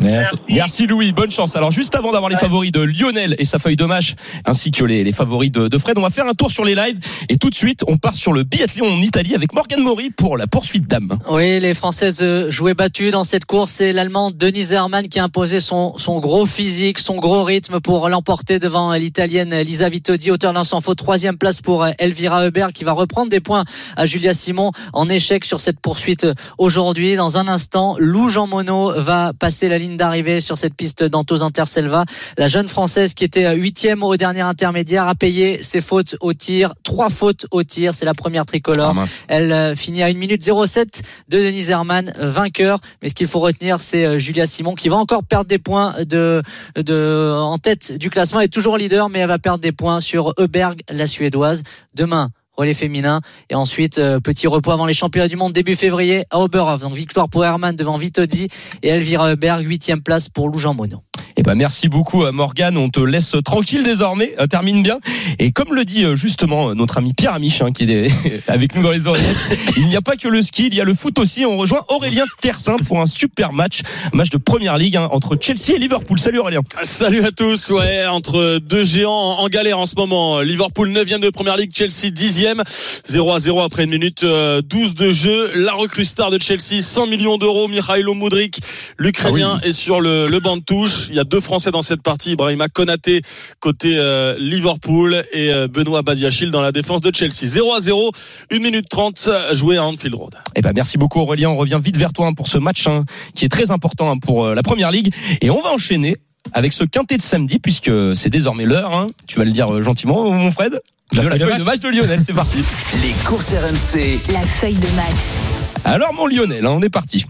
[0.00, 0.36] Merci.
[0.48, 1.56] Merci Louis, bonne chance.
[1.56, 4.84] Alors juste avant d'avoir les favoris de Lionel et sa feuille de match, ainsi que
[4.84, 7.36] les, les favoris de, de Fred, on va faire un tour sur les lives et
[7.36, 10.46] tout de suite on part sur le biathlon en Italie avec Morgan Mori pour la
[10.46, 11.18] poursuite d'âme.
[11.30, 13.72] Oui, les Françaises euh, jouaient battues dans cette course.
[13.72, 18.08] C'est l'Allemande Denise Hermann qui a imposé son, son gros physique, son gros rythme pour
[18.08, 20.98] l'emporter devant l'Italienne Lisa Vitodi, auteur d'un sans faute.
[20.98, 23.64] Troisième place pour euh, Elvira Hubert qui va reprendre des points
[23.96, 27.16] à Julia Simon en échec sur cette poursuite euh, aujourd'hui.
[27.16, 31.42] Dans un instant, Lou Jean Monod va passer la ligne d'arrivée sur cette piste d'Antos
[31.42, 32.04] Interselva.
[32.38, 36.74] La jeune Française qui était huitième au dernier intermédiaire a payé ses fautes au tir.
[36.82, 37.94] Trois fautes au tir.
[37.94, 38.94] C'est la première tricolore.
[39.28, 42.78] Elle euh, finit à 1 minute 07 de Denise Hermann, euh, vainqueur.
[43.02, 45.94] Mais ce qu'il faut retenir, c'est euh, Julia Simon qui va encore perdre des points
[46.04, 46.42] de,
[46.76, 48.40] de, en tête du classement.
[48.40, 51.62] Elle est toujours leader, mais elle va perdre des points sur Heuberg, la Suédoise.
[51.94, 53.20] Demain, relais féminin.
[53.50, 56.80] Et ensuite, euh, petit repos avant les championnats du monde début février à Oberhof.
[56.80, 58.48] Donc victoire pour Hermann devant Vitodi
[58.82, 61.00] et Elvira Heuberg, huitième place pour Lou Jean Monod.
[61.36, 65.00] Eh ben merci beaucoup euh, Morgan, on te laisse tranquille désormais, Euh, termine bien.
[65.40, 68.08] Et comme le dit euh, justement euh, notre ami Pierre Amiche hein, qui est
[68.48, 70.84] avec nous dans les oreillettes, il n'y a pas que le ski, il y a
[70.84, 71.44] le foot aussi.
[71.44, 73.80] On rejoint Aurélien Tersin pour un super match,
[74.12, 76.20] match de première ligue hein, entre Chelsea et Liverpool.
[76.20, 76.60] Salut Aurélien.
[76.82, 80.40] Salut à tous, ouais, entre deux géants en galère en ce moment.
[80.40, 82.62] Liverpool 9e de première ligue, Chelsea 10e,
[83.06, 85.50] 0 à 0 après une minute euh, 12 de jeu.
[85.56, 88.60] La recrue star de Chelsea, 100 millions d'euros, Mikhailo Mudrik,
[88.98, 91.06] l'Ukrainien, est sur le, le banc de touche.
[91.08, 93.22] Il y a deux Français dans cette partie, Ibrahima Konaté
[93.60, 97.46] côté euh, Liverpool et euh, Benoît Badiachil dans la défense de Chelsea.
[97.46, 98.10] 0 à 0,
[98.52, 100.34] 1 minute 30 joué à Anfield Road.
[100.54, 103.04] Eh ben merci beaucoup Aurélien, on revient vite vers toi hein, pour ce match hein,
[103.34, 105.12] qui est très important hein, pour euh, la première ligue.
[105.40, 106.16] Et on va enchaîner
[106.52, 108.92] avec ce quintet de samedi puisque c'est désormais l'heure.
[108.92, 109.06] hein.
[109.26, 110.80] Tu vas le dire gentiment mon Fred?
[111.12, 112.58] La, feuille de match de Lionel, c'est parti.
[113.02, 114.20] Les courses RMC.
[114.32, 115.38] La feuille de match.
[115.84, 117.24] Alors mon Lionel, on est parti.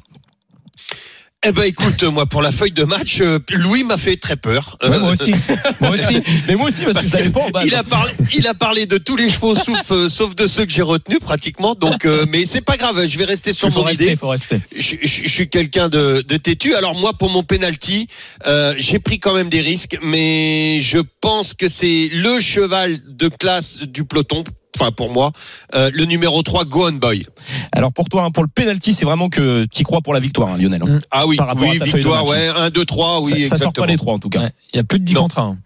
[1.47, 4.79] Eh ben écoute, moi pour la feuille de match, euh, Louis m'a fait très peur.
[4.83, 5.33] Ouais, moi Euh, aussi.
[5.81, 6.19] moi aussi.
[6.49, 9.17] Mais moi aussi parce, Parce que pas il a parlé, il a parlé de tous
[9.17, 11.75] les chevaux sauf, euh, sauf de ceux que j'ai retenus pratiquement.
[11.75, 14.17] Donc, euh, mais c'est pas grave, je vais rester sur faut mon rester, idée.
[14.17, 14.59] faut rester.
[14.75, 16.75] Je, je- je suis quelqu'un de, de têtu.
[16.75, 18.07] Alors moi, pour mon penalty,
[18.47, 23.29] euh, j'ai pris quand même des risques, mais je pense que c'est le cheval de
[23.29, 24.45] classe du peloton.
[24.79, 25.31] Enfin, pour moi,
[25.75, 27.27] euh, le numéro 3, Go On Boy.
[27.73, 30.49] Alors pour toi, hein, pour le penalty, c'est vraiment que tu crois pour la victoire,
[30.49, 30.83] hein, Lionel.
[30.83, 30.99] hein.
[31.11, 33.59] Ah oui, Par oui, victoire, match, ouais, 1, 2, 3, oui, ça, ça exactement.
[33.65, 34.41] sort pas les trois en tout cas.
[34.43, 34.51] Ouais.
[34.73, 35.23] Il y a plus de 10 Non.
[35.23, 35.59] contre 1.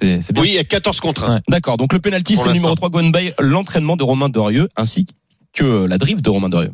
[0.00, 0.42] C'est c'est bien.
[0.42, 1.34] Oui, il y a 14 contre 1.
[1.36, 1.40] Ouais.
[1.48, 1.76] D'accord.
[1.76, 2.88] Donc le penalty, c'est le numéro l'instant.
[2.88, 5.06] 3 Gone Bay, l'entraînement de Romain Dorieux, ainsi
[5.52, 6.72] que la drift de Romain Dorieux.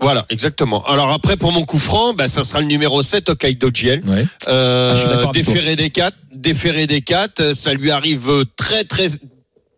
[0.00, 0.84] Voilà, exactement.
[0.86, 4.02] Alors après, pour mon coup franc, bah, ça sera le numéro 7, Hokkaido Giel.
[4.06, 4.26] Ouais.
[4.46, 5.54] Euh, Ah, je suis d'accord avec toi.
[5.54, 9.06] déféré des 4, déféré des 4, ça lui arrive très très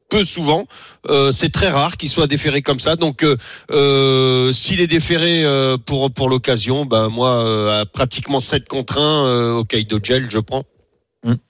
[0.08, 0.66] peu souvent.
[1.08, 2.96] Euh, c'est très rare qu'il soit déféré comme ça.
[2.96, 3.36] Donc, euh,
[3.70, 8.98] euh, s'il est déféré euh, pour pour l'occasion, ben moi, euh, à pratiquement 7 contre
[8.98, 10.64] 1, euh, Hokkaido Gel, je prends.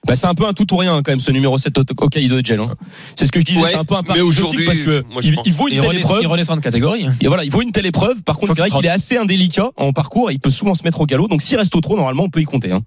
[0.07, 2.41] Bah, c'est un peu un tout ou rien hein, quand même ce numéro 7 Hokkaido
[2.43, 2.59] Gel.
[2.59, 2.75] Hein.
[3.17, 5.05] C'est ce que je disais, Ouais, c'est un peu un pari mais aujourd'hui, parce que
[5.11, 6.23] moi, il, il vaut une Il telle redescend, épreuve.
[6.23, 7.07] il redescend de catégorie.
[7.21, 8.23] Et voilà, il vaut une telle épreuve.
[8.23, 10.31] Par contre, c'est vrai qu'il est assez indélicat en parcours.
[10.31, 11.29] et Il peut souvent se mettre au galop.
[11.29, 12.73] Donc s'il reste au trot, normalement, on peut y compter.
[12.73, 12.81] Hein.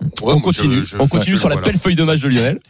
[0.00, 0.82] Ouais, on moi, je- continue.
[0.84, 1.70] je- on continue je- sur la voilà.
[1.70, 2.60] belle feuille de match de Lionel.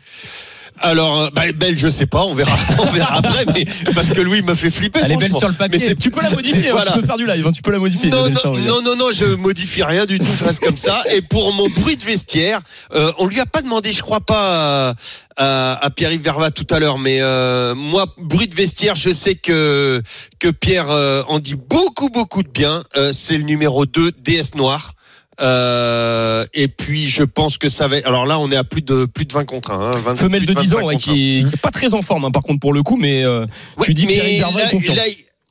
[0.79, 4.21] Alors, euh, bah, belle, je sais pas, on verra, on verra après, mais parce que
[4.21, 5.01] Louis me fait flipper.
[5.03, 5.89] Elle est belle sur le papier.
[5.89, 6.69] Mais Tu peux la modifier.
[6.69, 6.93] hein, Voilà.
[6.93, 7.47] Tu peux faire du live.
[7.47, 8.09] hein, Tu peux la modifier.
[8.11, 11.03] Non, non, non, non, non, je modifie rien du tout, je reste comme ça.
[11.13, 12.61] Et pour mon bruit de vestiaire,
[12.95, 14.95] euh, on lui a pas demandé, je crois pas, à,
[15.37, 19.35] à, à Pierre-Yves Verva tout à l'heure, mais euh, moi, bruit de vestiaire, je sais
[19.35, 20.03] que
[20.39, 22.83] que Pierre euh, en dit beaucoup, beaucoup de bien.
[22.97, 24.95] Euh, c'est le numéro 2, DS Noir.
[25.41, 27.97] Euh, et puis je pense que ça va.
[28.05, 29.81] Alors là, on est à plus de plus de 20 contre 1.
[29.81, 32.03] Hein, 20, Femelle de 10 ans, 25 ouais, qui, est, qui est pas très en
[32.03, 34.67] forme, hein, par contre, pour le coup, mais euh, Ouais, tu dis mais Pierre là,
[34.67, 34.95] est confiant.
[34.95, 35.03] là,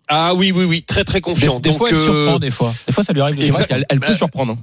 [0.08, 1.60] Ah oui, oui, oui, très très confiant.
[1.60, 2.74] des Donc, fois, elle euh, surprend, des fois.
[2.88, 4.56] Des fois, ça lui arrive C'est vrai qu'elle elle peut Bah, surprendre.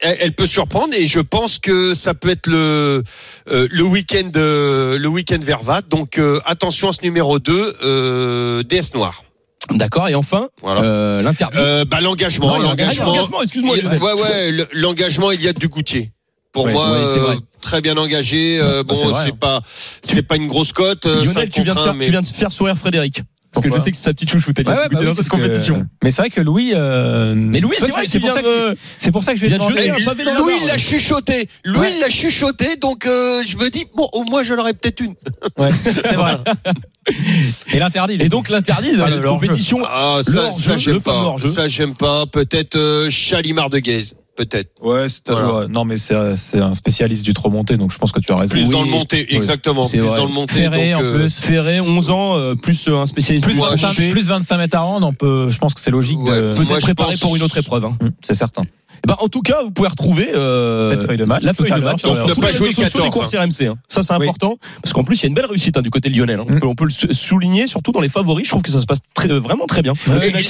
[0.00, 3.02] elle, elle peut surprendre et je pense que ça peut être le
[3.50, 5.82] euh, le week-end euh, le week-end Vervat.
[5.82, 9.24] Donc euh, attention à ce numéro 2 euh, DS Noir.
[9.70, 10.08] D'accord.
[10.08, 10.82] Et enfin, Voilà.
[10.82, 11.58] euh, l'interdit.
[11.58, 13.42] Euh, bah l'engagement, l'engagement.
[13.42, 13.76] excuse-moi.
[13.76, 16.12] Ouais ouais, le- l'engagement il y a du Goutier.
[16.52, 18.58] Pour Ouais, moi, ouais, euh, très bien engagé.
[18.60, 19.60] Euh, bon, c'est pas
[20.02, 21.06] c'est pas une grosse cote.
[21.06, 23.22] euh, Lionel, tu viens, de faire, mais- tu viens de faire sourire Frédéric.
[23.52, 24.58] Parce que je sais que c'est sa petite chouchoute.
[24.60, 25.86] Elle Ouais, bah dans cette que- compétition.
[26.04, 26.70] Mais c'est vrai que Louis.
[26.74, 29.40] euh, Mais Louis, c'est vrai que c'est pour ça que de- c'est pour ça que
[29.40, 29.90] je vais demander.
[30.38, 31.48] Louis l'a chuchoté.
[31.64, 31.92] Louis Ouais.
[31.96, 32.76] il l'a chuchoté.
[32.76, 35.14] Donc euh, je me dis bon, au moins je l'aurais peut-être une.
[35.58, 36.36] Ouais, c'est vrai.
[37.72, 38.18] Et l'interdit.
[38.20, 39.80] Et donc l'interdit de Ah, cette compétition.
[39.84, 41.34] Ah ça, ça j'aime pas.
[41.46, 42.26] Ça j'aime pas.
[42.26, 44.14] Peut-être euh, Chalimard de Guèze.
[44.40, 44.70] Peut-être.
[44.82, 45.54] Ouais, c'est Voilà.
[45.54, 48.36] ouais, non mais c'est un spécialiste du trop monté donc je pense que tu as
[48.36, 48.52] raison.
[48.52, 48.70] Plus Oui.
[48.72, 49.82] dans le monté, exactement.
[49.82, 50.16] c'est Plus vrai.
[50.16, 50.54] dans le monté.
[50.54, 51.40] Ferré donc, en euh, plus.
[51.40, 54.08] Ferré, 11 ans, euh, plus euh, un spécialiste Plus, du 25, monté.
[54.10, 56.54] plus 25 mètres à rendre, on peut, je pense que c'est logique Ouais, de.
[56.56, 57.84] Moi, Peut-être pense- pour une autre épreuve.
[57.84, 57.96] hein.
[58.00, 58.62] Hum, C'est certain.
[59.02, 61.70] Eh ben, en tout cas, vous pouvez retrouver euh, Cette feuille de match la feuille
[61.70, 63.34] de match sur sur le- tous pas les joué réseaux le sociaux des 14, courses
[63.34, 63.66] RMC.
[63.68, 63.78] hein.
[63.88, 64.24] Ça, c'est Oui.
[64.26, 66.40] important parce qu'en plus, il y a une belle réussite hein, du côté de Lionel.
[66.40, 66.44] hein.
[66.48, 66.60] Mm.
[66.64, 68.44] On peut le sou- souligner, surtout dans les favoris.
[68.46, 69.94] Je trouve que ça se passe très, vraiment très bien.
[70.06, 70.44] Et, Le et-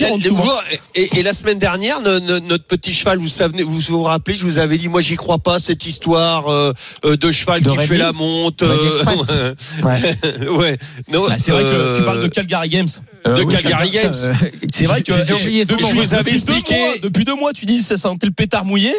[0.94, 4.02] et- et- et la semaine dernière, no- no- notre petit cheval, vous savez, vous vous
[4.02, 6.72] rappelez, je vous avais dit, moi, j'y crois pas cette histoire euh,
[7.04, 8.62] euh, de cheval De qui fait la monte.
[8.62, 10.48] Euh, ouais.
[10.48, 10.78] ouais.
[11.12, 12.88] Non, Bah, c'est vrai euh, que tu parles de Calgary Games.
[13.24, 14.12] De oui, Calgary Games.
[14.24, 14.34] euh,
[14.72, 15.12] C'est vrai que.
[15.12, 16.78] Je vous avais expliqué.
[16.78, 18.94] mois- depuis deux mois, tu dis ça sentait le pétard mouillé.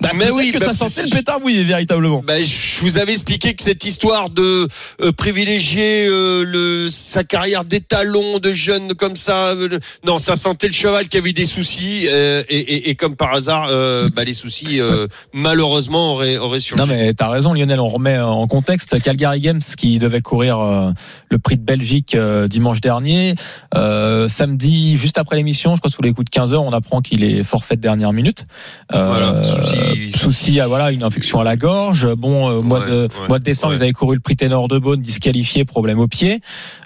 [0.00, 2.22] Bah, Mais oui, que bah, ça sentait le pétard mouillé véritablement.
[2.24, 4.68] Ben, je vous avais expliqué que cette histoire de
[5.00, 10.68] euh, privilégier euh, le, sa carrière d'étalon de jeune comme ça, euh, non, ça sentait
[10.68, 14.08] le cheval qui avait eu des soucis euh, et, et, et comme par hasard, euh,
[14.14, 16.80] bah, les soucis euh, malheureusement auraient, auraient surgi.
[16.80, 20.90] Non mais t'as raison Lionel, on remet en contexte Calgary Games qui devait courir euh,
[21.30, 23.34] le prix de Belgique euh, dimanche dernier.
[23.74, 27.00] Euh, samedi, juste après l'émission, je crois sous les coups de 15 heures, on apprend
[27.00, 28.44] qu'il est forfait de dernière minute.
[28.92, 32.06] Euh, Voilà, souci- souci, ah, voilà, une infection à la gorge.
[32.14, 33.78] Bon, euh, au mois, Ouais, de, ouais, mois de décembre, ouais.
[33.78, 36.40] ils avaient couru le prix Ténor de Beaune, disqualifié, problème au pied.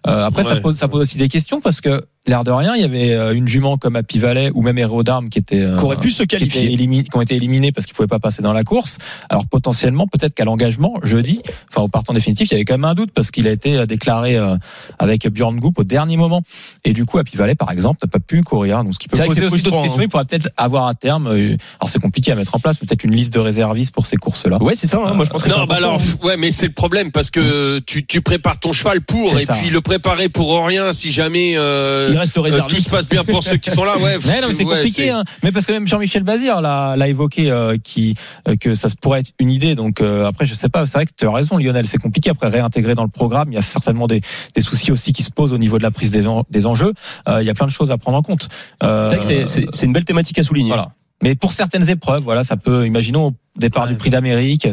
[0.06, 2.82] Euh, après, ça, pose, ça pose aussi des questions parce que l'air de rien, il
[2.82, 5.76] y avait euh, une jument comme Happy Valley ou même Héros d'Armes qui était euh,
[5.76, 6.70] Qui aurait pu se qui, étaient qualifier.
[6.76, 8.98] élimi- qui ont été éliminés parce qu'ils pouvaient pas passer dans la course.
[9.28, 12.84] Alors potentiellement, peut-être qu'à l'engagement, jeudi, enfin au partant définitif, il y avait quand même
[12.84, 14.56] un doute parce qu'il a été euh, déclaré euh,
[14.98, 16.42] avec Björn Goop au dernier moment.
[16.84, 18.82] Et du coup, Happy Valley, par exemple, n'a pas pu courir.
[18.84, 20.00] Donc ce qui peut C'est vrai que poser c'est aussi d'autres questions.
[20.00, 20.04] hein.
[20.04, 21.26] Il pourra peut-être avoir à terme.
[21.28, 24.16] euh, alors c'est compliqué à mettre en place, peut-être une liste de réservistes pour ces
[24.16, 24.60] courses-là.
[24.62, 24.98] Ouais, c'est ça.
[25.04, 25.14] hein.
[25.14, 27.78] Moi, je pense que c'est Non, bah alors, ouais, mais c'est le problème parce que
[27.80, 29.54] tu, tu prépares ton cheval pour et ça.
[29.54, 33.24] puis le préparer pour rien si jamais euh, il reste euh, tout se passe bien
[33.24, 33.98] pour ceux qui sont là.
[33.98, 35.24] Ouais, Ouais, non, mais c'est ouais, compliqué, hein.
[35.42, 38.14] mais parce que même Jean-Michel Bazir l'a, l'a évoqué, euh, qui
[38.48, 39.74] euh, que ça pourrait être une idée.
[39.74, 40.86] Donc euh, après, je sais pas.
[40.86, 41.86] C'est vrai que tu as raison, Lionel.
[41.86, 43.48] C'est compliqué après réintégrer dans le programme.
[43.52, 44.22] Il y a certainement des,
[44.54, 46.92] des soucis aussi qui se posent au niveau de la prise des, en- des enjeux.
[47.28, 48.48] Euh, il y a plein de choses à prendre en compte.
[48.82, 50.68] Euh, C'est vrai que c'est- c'est c'est une belle thématique à souligner.
[50.68, 50.88] voilà.
[51.22, 52.86] Mais pour certaines épreuves, voilà, ça peut.
[52.86, 54.66] Imaginons au départ du Prix d'Amérique,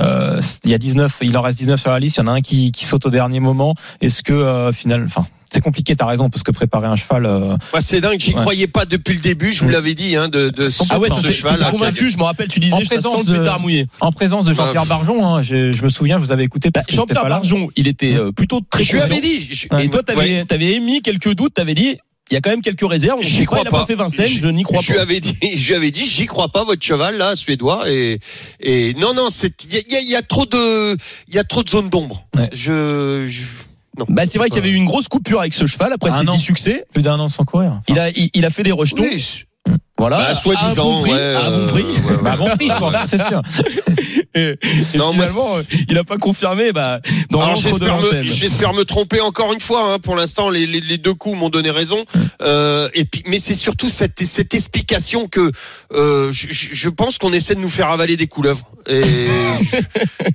[0.00, 2.16] euh, il y a 19, il en reste 19 sur la liste.
[2.18, 3.74] Il y en a un qui, qui saute au dernier moment.
[4.00, 5.96] Est-ce que euh, final, enfin, c'est compliqué.
[5.96, 7.26] T'as raison parce que préparer un cheval.
[7.26, 8.40] euh, Ouais, c'est dingue, j'y Ouais.
[8.40, 9.72] croyais pas depuis le début, je vous Mm.
[9.72, 11.58] l'avais dit, hein, de, de Ah ouais, ce cheval.
[11.70, 13.86] convaincu, je me rappelle, tu disais, En sent présence de- mouillé.
[14.00, 14.88] en présence de Jean-Pierre Ouais.
[14.88, 16.70] Barjon, hein, je, je me souviens, je vous avais écouté.
[16.70, 17.26] Bah, Jean-Pierre.
[17.28, 19.48] Barjon, il était euh, plutôt très Je lui avais dit.
[19.52, 21.96] je- Et toi, t'avais avais émis quelques doutes, t'avais dit,
[22.30, 23.18] il y a quand même quelques réserves.
[23.20, 23.86] On J'y sait pas, crois il a pas.
[23.86, 25.02] fait Vincennes, Je- je n'y crois je lui pas.
[25.02, 28.18] avais dit, je lui avais dit, j'y crois pas votre cheval là, suédois et
[28.60, 30.96] et non non, c'est il y a, il y a- il y a trop de
[31.28, 32.26] il y a trop de zones d'ombre.
[32.36, 32.48] Ouais.
[32.52, 33.42] Je, je
[33.98, 34.06] non.
[34.08, 36.20] Bah, c'est vrai qu'il y avait eu une grosse coupure avec ce cheval après Un
[36.22, 36.32] ses an.
[36.32, 36.86] 10 succès.
[36.94, 37.82] Plus d'un an sans courir.
[37.88, 39.02] Il a, il, il a fait des rejetons.
[39.02, 39.44] Oui,
[39.98, 40.16] Voilà.
[40.18, 41.82] bah, à soi-disant, bon prix, ouais, à bon euh, prix.
[41.82, 42.22] ouais, ouais.
[42.22, 43.42] Bah, bon prix, je pense, c'est sûr.
[44.34, 44.40] Et,
[44.94, 49.20] et Non, finalement, euh, il a pas confirmé, bah, dans j'espère me, j'espère me tromper
[49.20, 49.92] encore une fois.
[49.92, 49.98] Hein.
[49.98, 52.02] Pour l'instant, les, les, les deux coups m'ont donné raison.
[52.40, 55.50] Euh, et puis, mais c'est surtout cette, cette explication que
[55.92, 58.70] euh, je, je- je pense qu'on essaie de nous faire avaler des couleuvres.
[58.88, 59.76] Et je,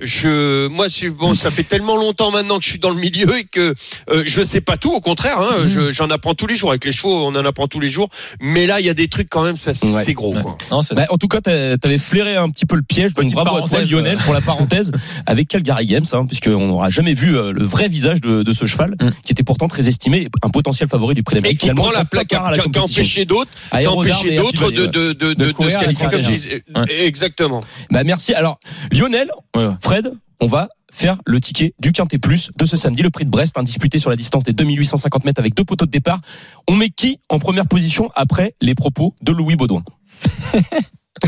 [0.06, 3.36] je- moi, je- bon, ça fait tellement longtemps maintenant que je suis dans le milieu
[3.36, 3.74] et que
[4.10, 4.92] euh, je sais pas tout.
[4.92, 6.70] Au contraire, hein, je- j'en apprends tous les jours.
[6.70, 8.08] Avec les chevaux, on en apprend tous les jours.
[8.40, 10.02] Mais là, il y a des trucs quand même, Ouais.
[10.04, 10.34] c'est gros.
[10.34, 10.42] Ouais.
[10.42, 10.56] Quoi.
[10.70, 13.14] Non, c'est Bah, en tout cas, t'avais flairé un petit peu le piège.
[13.14, 14.20] Donc bravo à toi, Lionel, euh.
[14.24, 14.90] pour la parenthèse
[15.26, 18.66] avec Calgary Games, hein, puisqu'on n'aura jamais vu euh, le vrai visage de, de ce
[18.66, 19.10] cheval, Mm.
[19.24, 21.58] qui était pourtant très estimé, un potentiel favori du prix Et d'Amérique.
[21.60, 23.00] qui Finalement, prend la plaque, qui à a, la qui a compétition.
[23.02, 24.86] empêché d'autres, qui et de, Valley, ouais.
[24.88, 26.60] de, de, De de, courir se à qualifier comme je troisième.
[26.86, 27.06] disais.
[27.06, 27.62] Exactement.
[27.90, 28.34] Bah merci.
[28.34, 28.58] Alors,
[28.92, 29.30] Lionel.
[29.82, 33.30] Fred, on va faire le ticket du Quintet Plus de ce samedi, le prix de
[33.30, 36.20] Brest, hein, disputé sur la distance des 2850 mètres avec deux poteaux de départ.
[36.68, 39.82] On met qui en première position après les propos de Louis Baudouin?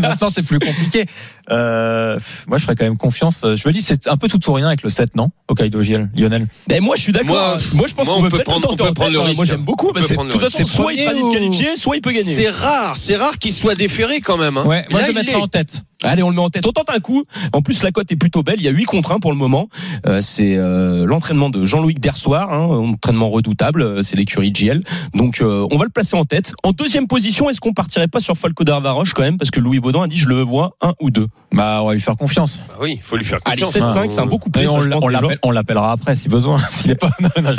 [0.00, 1.06] Maintenant, c'est- plus compliqué.
[1.50, 2.18] Euh,
[2.48, 3.42] moi, je ferais quand même confiance.
[3.42, 6.10] Je me dis, c'est un peu tout ou rien avec le 7, non Hokkaido GL,
[6.16, 6.48] Lionel?
[6.66, 7.28] Ben moi je suis d'accord.
[7.36, 9.24] Moi, Moi, je pense qu'on on peut prendre- on peut en prendre le hein.
[9.24, 9.36] risque.
[9.38, 9.92] Moi j'aime beaucoup.
[9.92, 12.34] Peut c'est- De toute façon, soit il sera disqualifié, soit il peut gagner.
[12.34, 14.56] C'est rare, c'est rare qu'il soit déféré quand même.
[14.56, 14.64] Hein.
[14.66, 15.82] Ouais, moi, Là, je le mettrais en tête.
[16.04, 16.66] Allez, on le met en tête.
[16.66, 17.24] On tente un coup.
[17.52, 18.56] En plus, la cote est plutôt belle.
[18.58, 19.68] Il y a 8 contre 1 pour le moment.
[20.06, 23.82] Euh, c'est euh, l'entraînement de Jean-Louis Dersoir, hein, entraînement redoutable.
[23.82, 24.82] Euh, C'est l'écurie GL.
[25.14, 26.52] Donc, euh, on va le placer en tête.
[26.62, 29.38] En deuxième position, est-ce qu'on partirait pas sur Falco d'Arvaroche quand même?
[29.38, 31.26] Parce que Louis Baudin a dit je le vois un ou deux.
[31.52, 32.60] Bah, on va lui faire confiance.
[32.68, 33.96] Bah oui, il faut lui faire Allez, confiance.
[33.96, 34.98] 7-5, c'est un beau ça,
[35.42, 36.58] on l'appellera après si besoin.
[36.70, 37.10] S'il est pas.
[37.20, 37.50] non, non,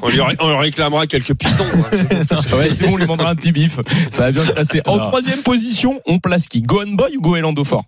[0.00, 1.64] On lui, ré- on lui réclamera quelques pitons.
[1.72, 2.58] quoi.
[2.58, 3.78] Ouais, c'est bon, on lui demandera un petit bif.
[4.10, 4.80] Ça va bien se placer.
[4.86, 6.62] En troisième position, on place qui?
[6.62, 7.20] Gohan Boy ou
[7.64, 7.84] Fort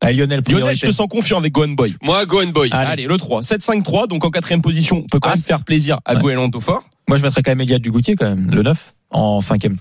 [0.02, 1.94] Ah, Lionel, Lionel, je te sens confiant avec Gohan Boy.
[2.02, 2.70] Moi, Gohan Boy.
[2.72, 2.90] Allez.
[2.92, 3.42] Allez, le 3.
[3.42, 4.08] 7-5-3.
[4.08, 6.22] Donc en quatrième position, on peut quand Ah, même faire plaisir à ouais.
[6.22, 6.84] Goelando Fort.
[7.06, 8.50] Moi, je mettrais quand même Eliade Dugoutier, quand même.
[8.50, 9.76] Le 9, en cinquième.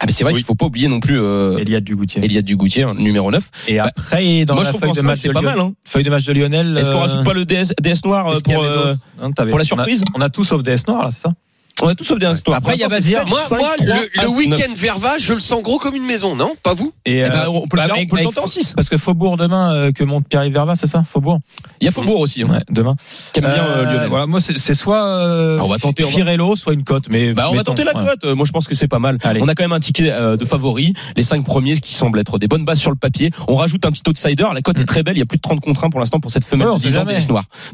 [0.00, 0.38] Ah, mais c'est vrai Oui.
[0.38, 2.24] qu'il faut pas oublier non plus euh, Eliade Dugoutier.
[2.24, 3.50] Eliade Dugoutier, hein, numéro 9.
[3.66, 5.66] Et Bah, après, dans Moi, la feuille de match c'est de pas Lionel- mal.
[5.66, 5.72] Hein.
[5.84, 6.78] Feuille de match de Lionel.
[6.78, 9.54] Est-ce qu'on euh, rajoute pas le DS, DS noir euh, pour, euh, Non, pour la
[9.54, 11.32] on a- surprise On a, tous sauf DS Noir, là, c'est ça
[11.80, 12.58] On a tout sauf DS noir.
[12.58, 13.24] Après, il y a Bazir.
[13.26, 15.94] Moi, 7, moi 5, le, 3, le As, week-end Verva, je le sens gros comme
[15.94, 16.52] une maison, non?
[16.62, 16.92] Pas vous?
[17.04, 18.72] Et, Eh euh, ben, on peut le bah, on peut le avec- tenter en 6.
[18.74, 21.38] Parce que Faubourg demain, euh, que monte Pierre Verva, c'est ça Faubourg?
[21.80, 22.96] Il y a Faubourg aussi, hein, Ouais, demain.
[23.32, 24.08] qui aime bien euh, Euh, Lionel.
[24.08, 27.04] Voilà, moi, c'est soit euh, Ah, on va tenter, Firello, soit une cote.
[27.10, 28.24] Mais Bah, on va tenter la cote.
[28.24, 29.18] Euh, Moi, je pense que c'est pas mal.
[29.22, 29.40] Allez.
[29.40, 30.92] On a quand même un ticket euh, de favoris.
[31.16, 33.30] Les cinq premiers, ce qui semble être des bonnes bases sur le papier.
[33.46, 34.46] On rajoute un petit outsider.
[34.52, 35.16] La cote est très belle.
[35.16, 36.88] Il y a plus de 30 contre 1 pour l'instant pour cette femelle de sait
[36.88, 37.04] 10 ans.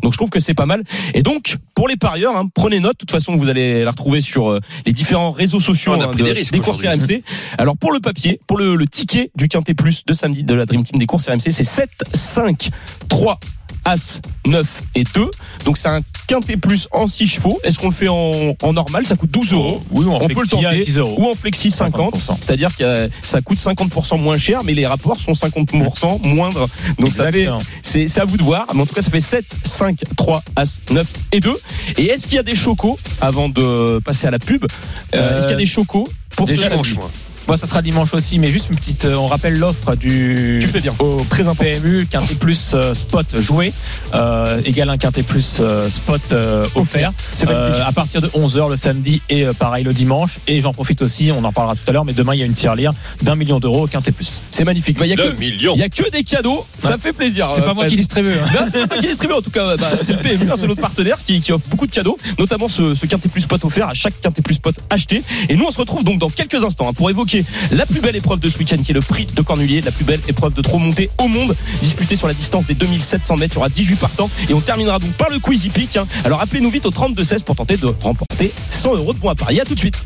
[0.03, 0.83] Donc, je trouve que c'est pas mal.
[1.15, 2.93] Et donc, pour les parieurs, hein, prenez note.
[2.95, 6.25] De toute façon, vous allez la retrouver sur euh, les différents réseaux sociaux hein, de-
[6.53, 6.81] des courses.
[7.09, 7.23] RMC.
[7.59, 10.67] Alors, pour le papier, pour le, le ticket du Quintet Plus de samedi de la
[10.67, 12.71] Dream Team des courses RMC, c'est 7, 5,
[13.09, 13.39] 3,
[13.85, 15.31] As, 9 et 2.
[15.65, 17.59] Donc, c'est un Quintet Plus en 6 chevaux.
[17.65, 19.05] Est-ce qu'on le fait en, en normal?
[19.07, 19.81] Ça coûte 12 euros.
[19.91, 20.85] Oui, on, On peut le tenter.
[20.85, 21.15] 6 euros.
[21.19, 22.37] Ou en flexi 50, 50%.
[22.41, 26.67] c'est-à-dire que ça coûte 50% moins cher, mais les rapports sont 50% moindres.
[26.99, 27.59] Donc ça fait, Exactement.
[27.83, 28.67] c'est c'est à vous de voir.
[28.75, 31.55] Mais en tout cas, ça fait 7, 5, 3, As, 9 et 2.
[31.99, 34.69] Et est-ce qu'il y a des chocos avant de passer à la pub euh,
[35.15, 37.01] Euh, Est-ce qu'il y a des chocos pour déjà, ce Dimanche, samedi?
[37.01, 37.11] moi.
[37.47, 39.05] Moi, ça sera dimanche aussi, mais juste une petite.
[39.05, 40.59] euh, on rappelle l'offre du.
[40.63, 40.93] Tu fais bien.
[40.99, 41.65] Au très important.
[41.65, 43.73] PMU, quintet plus euh, spot joué,
[44.15, 47.13] euh, égal un quintet plus euh, spot euh, offert.
[47.33, 47.81] C'est magnifique.
[47.83, 50.39] Euh, à partir de 11h le samedi et euh, pareil le dimanche.
[50.47, 52.47] Et j'en profite aussi, on en parlera tout à l'heure, mais demain il y a
[52.47, 54.41] une tirelire d'un million d'euros au quintet plus.
[54.51, 54.99] C'est magnifique.
[54.99, 55.75] Bah, Il y a que million.
[55.75, 56.67] il y a que des cadeaux.
[56.79, 56.99] Ça Ouais.
[56.99, 57.49] fait plaisir.
[57.55, 58.33] C'est euh, pas moi qui distribue.
[58.35, 58.49] hein.
[58.55, 59.77] Non, c'est pas toi qui distribue en tout cas.
[59.77, 62.95] bah, c'est le PMU, c'est notre partenaire qui, qui offre beaucoup de cadeaux, notamment ce,
[62.95, 65.23] ce Quintet Plus Pot offert à chaque Quintet Plus Pot acheté.
[65.49, 67.34] Et nous, on se retrouve donc dans quelques instants hein, pour évoquer
[67.73, 70.05] la plus belle épreuve de ce week-end qui est le prix de Cornulier, la plus
[70.05, 73.55] belle épreuve de trop montée au monde, disputée sur la distance des 2700 mètres.
[73.55, 75.97] Il y aura 18 partants et on terminera donc par le Quizy Peak.
[75.97, 76.07] hein.
[76.25, 79.61] Alors appelez-nous vite au 32-16 pour tenter de remporter 100 euros de bons à parier.
[79.61, 79.97] À tout de suite.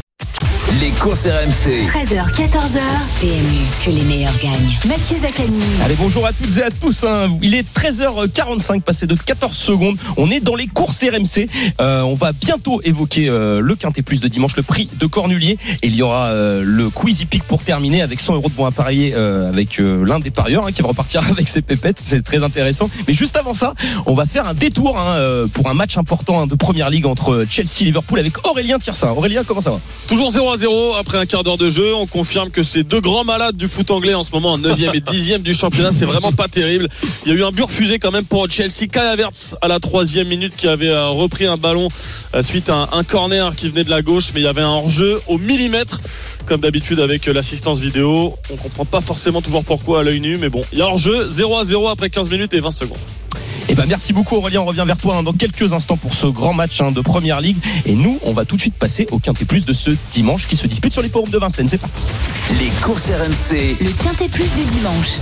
[0.69, 1.87] Les courses RMC.
[1.89, 2.79] 13h, 14h.
[3.21, 4.77] PMU, que les meilleurs gagnent.
[4.87, 5.59] Mathieu Zaccani.
[5.83, 7.05] Allez, bonjour à toutes et à tous.
[7.05, 7.31] hein.
[7.43, 9.97] Il est 13h45, passé de 14 secondes.
[10.19, 11.49] On est dans les courses RMC.
[11.81, 15.57] Euh, on va bientôt évoquer euh, le Quintet Plus de dimanche, le prix de Cornulier.
[15.83, 18.67] Et il y aura euh, le Quizy Peak pour terminer avec 100 euros de bons
[18.67, 21.99] à parier euh, avec euh, l'un des parieurs hein, qui va repartir avec ses pépettes.
[22.05, 22.91] C'est très intéressant.
[23.09, 23.73] Mais juste avant ça,
[24.05, 27.47] on va faire un détour hein, pour un match important hein, de Première Ligue entre
[27.49, 29.09] Chelsea et Liverpool avec Aurélien Tirsin.
[29.13, 29.81] Aurélien, comment ça va?
[30.07, 31.95] Toujours 0 à 0 après un quart d'heure de jeu.
[31.95, 34.95] On confirme que ces deux grands malades du foot anglais en ce moment, en 9e
[34.95, 36.89] et 10e du championnat, c'est vraiment pas terrible.
[37.25, 38.89] Il y a eu un but refusé quand même pour Chelsea.
[38.91, 41.89] Kai Havertz à la troisième minute qui avait euh, repris un ballon
[42.35, 44.63] euh, suite à un, un corner qui venait de la gauche, mais il y avait
[44.63, 46.01] un hors-jeu au millimètre,
[46.47, 48.35] comme d'habitude avec euh, l'assistance vidéo.
[48.53, 51.29] On comprend pas forcément toujours pourquoi à l'œil nu, mais bon, il y a hors-jeu
[51.31, 52.99] 0 à 0 après 15 minutes et 20 secondes.
[53.71, 56.27] Eh ben merci beaucoup Aurélien, on revient vers toi hein, dans quelques instants pour ce
[56.27, 57.59] grand match hein, de Première Ligue.
[57.85, 60.57] Et nous, on va tout de suite passer au Quintet Plus de ce dimanche qui
[60.57, 61.69] se dispute sur les forums de Vincennes.
[61.69, 62.01] C'est parti.
[62.59, 63.77] Les courses RMC.
[63.81, 65.19] Le quintet plus du dimanche.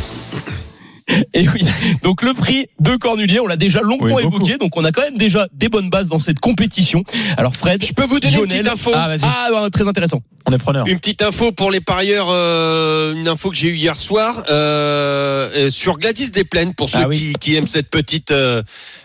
[1.35, 1.61] Et oui,
[2.03, 5.03] donc le prix de Cornulier, on l'a déjà longuement Oui, évoqué, donc on a quand
[5.03, 7.05] même déjà des bonnes bases dans cette compétition.
[7.37, 9.21] Alors Fred, Je peux vous donner une petite info Ah, vas-y.
[9.23, 10.21] ah bah, très intéressant.
[10.49, 10.87] On est preneur.
[10.87, 15.51] Une petite info pour les parieurs, euh, une info que j'ai eue hier soir euh,
[15.55, 17.19] euh, sur Gladys Desplaines pour ceux Ah oui.
[17.19, 18.62] qui, qui aiment cette petite euh,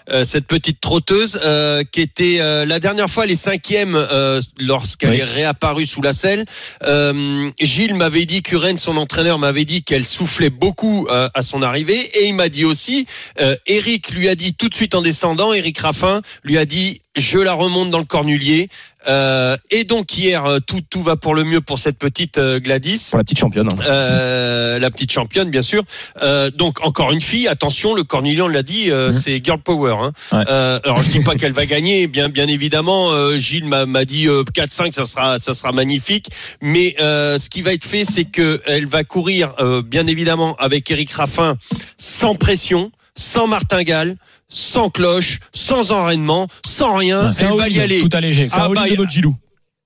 [0.09, 5.11] euh, cette petite trotteuse euh, qui était euh, la dernière fois les cinquièmes euh, lorsqu'elle
[5.11, 5.17] Oui.
[5.19, 6.45] est réapparue sous la selle.
[6.83, 11.61] Euh, Gilles m'avait dit, Curen, son entraîneur, m'avait dit qu'elle soufflait beaucoup euh, à son
[11.61, 13.05] arrivée et il m'a dit aussi,
[13.39, 17.01] euh, Eric lui a dit tout de suite en descendant, Eric Raffin lui a dit
[17.15, 18.69] je la remonte dans le cornulier.
[19.07, 22.59] Euh, et donc hier, euh, tout tout va pour le mieux pour cette petite euh,
[22.59, 23.07] Gladys.
[23.09, 23.67] Pour la petite championne.
[23.69, 23.75] hein.
[23.87, 25.83] Euh, la petite championne, bien sûr.
[26.21, 29.95] Euh, donc encore une fille, attention, le Cornelian l'a dit, euh, c'est girl power.
[29.99, 30.11] Hein.
[30.31, 30.47] Ouais.
[30.47, 33.35] Alors je dis pas qu'elle va gagner, bien bien évidemment.
[33.37, 36.27] Gilles m'a m'a dit euh, 4-5, ça sera ça sera magnifique.
[36.61, 40.55] Mais euh, ce qui va être fait, c'est que elle va courir, euh, bien évidemment,
[40.59, 41.57] avec Eric Raffin,
[41.97, 44.15] sans pression, sans martingale.
[44.53, 48.01] Sans cloche, sans enraînement, sans rien, C'est elle va y aller.
[48.01, 48.47] Tout allégé.
[48.51, 48.85] Un Ah, bah.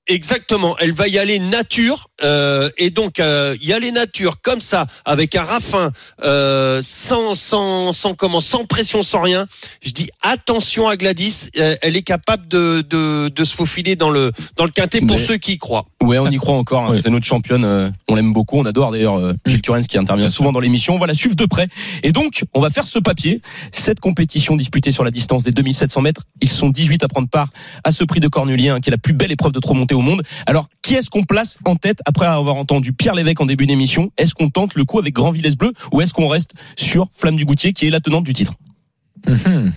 [0.08, 4.86] Exactement, elle va y aller nature euh, et donc euh, y aller nature comme ça
[5.06, 5.92] avec un raffin
[6.24, 9.46] euh, sans sans sans comment sans pression sans rien.
[9.84, 14.10] Je dis attention à Gladys, euh, elle est capable de, de de se faufiler dans
[14.10, 15.86] le dans le quintet pour Mais- ceux qui y croient.
[16.04, 16.84] Ouais, on y croit encore.
[16.86, 16.90] hein.
[16.92, 17.02] Oui.
[17.02, 17.66] C'est notre championne.
[17.66, 18.58] euh, on l'aime beaucoup.
[18.60, 20.96] On adore d'ailleurs euh, Gilles Turens qui intervient souvent dans l'émission.
[20.96, 21.68] On va la suivre de près.
[22.04, 23.42] Et donc, on va faire ce papier.
[23.72, 26.22] Cette compétition disputée sur la distance des 2700 mètres.
[26.42, 27.48] Ils sont 18 à prendre part
[27.84, 29.96] à ce prix de Cornulier, hein, qui est la plus belle épreuve de trop montée
[29.96, 30.22] au monde.
[30.46, 34.12] Alors, qui est-ce qu'on place en tête après avoir entendu Pierre Lévesque en début d'émission?
[34.18, 37.38] Est-ce qu'on tente le coup avec Grand Villesse Bleu ou est-ce qu'on reste sur Flamme
[37.38, 38.54] du Goutier qui est la tenante du titre?
[39.28, 39.74] Mhm.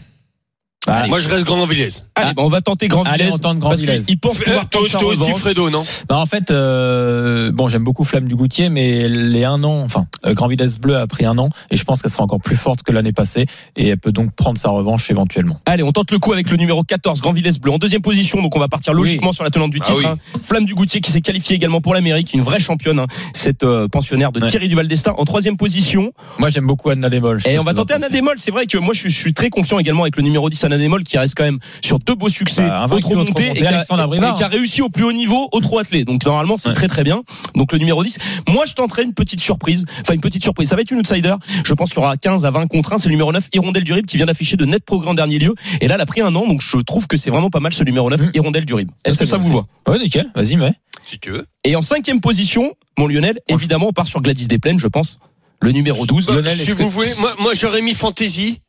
[0.93, 1.09] Allez.
[1.09, 1.89] Moi je reste grand Villez.
[2.15, 3.35] Allez, bah, on va tenter Grand Allez, Villesse.
[3.35, 4.07] on tente Grand Villesse.
[4.07, 5.31] qu'il pense pouvoir Euh, Toi, toi aussi.
[5.35, 5.83] Fredo, non?
[6.11, 10.07] Non, en fait, euh, bon, j'aime beaucoup Flamme du Goutier, mais les un an, enfin,
[10.27, 12.57] euh, Grand Villesse Bleu a pris un an, et je pense qu'elle sera encore plus
[12.57, 15.61] forte que l'année passée, et elle peut donc prendre sa revanche éventuellement.
[15.67, 17.73] Allez, on tente le coup avec le numéro 14, Grand Villesse Bleu.
[17.73, 19.99] En deuxième position, donc on va partir logiquement sur la tenante du Ah titre.
[19.99, 20.07] oui.
[20.07, 20.17] hein.
[20.43, 23.89] Flamme du Goutier qui s'est qualifiée également pour l'Amérique, une vraie championne, hein, cette euh,
[23.89, 24.49] pensionnaire de Ouais.
[24.49, 25.15] Thierry Duval d'Estaing.
[25.19, 28.09] En troisième position, Moi, j'aime beaucoup Anna sais et on va tenter Anna.
[28.09, 28.37] Demol.
[28.39, 30.63] C'est vrai que moi je suis, je suis très confiant également avec le numéro 10,
[30.65, 34.35] Anna Qui reste quand même sur deux beaux succès Bah, au trop monté et et
[34.35, 36.05] qui a réussi au plus haut niveau au trop attelé.
[36.05, 36.75] Donc normalement c'est Ouais.
[36.75, 37.23] très très bien.
[37.55, 38.19] Donc le numéro 10.
[38.49, 39.85] Moi je tenterai une petite surprise.
[40.01, 40.69] Enfin une petite surprise.
[40.69, 41.35] Ça va être une outsider.
[41.65, 42.99] Je pense qu'il y aura 15 à 20 contre 1.
[42.99, 45.39] C'est le numéro 9, Hirondelle du Rib, qui vient d'afficher de net progrès en dernier
[45.39, 45.55] lieu.
[45.81, 46.47] Et là, elle a pris un an.
[46.47, 48.31] Donc je trouve que c'est vraiment pas mal ce numéro 9, Mmh.
[48.35, 48.91] Hirondelle du Rib.
[49.05, 50.73] Est-ce que ça vous va Ouais, nickel, vas-y, mais.
[51.05, 51.47] Si tu veux.
[51.65, 55.19] Et en cinquième position, mon Lionel, évidemment, on part sur Gladys Desplaines, je pense.
[55.61, 56.27] Le numéro 12.
[56.27, 58.61] Bah, si vous voulez, moi, moi j'aurais mis Fantasy.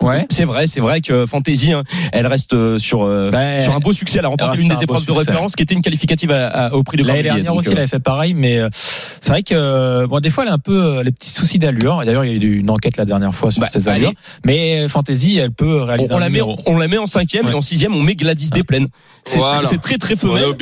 [0.00, 0.26] Ouais.
[0.30, 1.82] C'est vrai, c'est vrai que Fantasy, hein,
[2.12, 4.18] elle reste euh, sur euh, Ben, sur un beau succès.
[4.20, 6.72] Elle a remporté l'une un des épreuves de référence, qui était une qualificative à- à-
[6.74, 9.30] au prix de L'année dernière Donc, aussi, euh, elle avait fait pareil, mais euh, c'est
[9.30, 12.02] vrai que euh, bon, des fois, elle a un peu euh, les petits soucis d'allure.
[12.02, 14.06] Et D'ailleurs, il y a eu une enquête la dernière fois sur Bah, ses allez.
[14.06, 14.12] allures.
[14.46, 17.46] Mais Fantasy, elle peut on, réaliser on un la met, on la met en cinquième
[17.46, 17.52] Ouais.
[17.52, 18.88] et en sixième, on met Gladys Desplaines.
[19.24, 19.66] C'est Voilà.
[19.68, 20.54] c'est très très On femelle.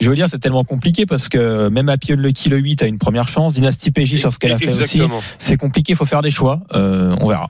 [0.00, 2.86] Je veux dire, c'est tellement compliqué parce que même à Pion Lucky le 8 a
[2.86, 3.54] une première chance.
[3.54, 5.00] Dynasty PJ sur ce qu'elle a fait aussi.
[5.38, 6.60] C'est compliqué, il faut faire des choix.
[6.74, 7.48] Euh, on verra.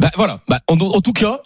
[0.00, 0.40] Eh ben voilà.
[0.48, 1.40] Bah, en, tout cas,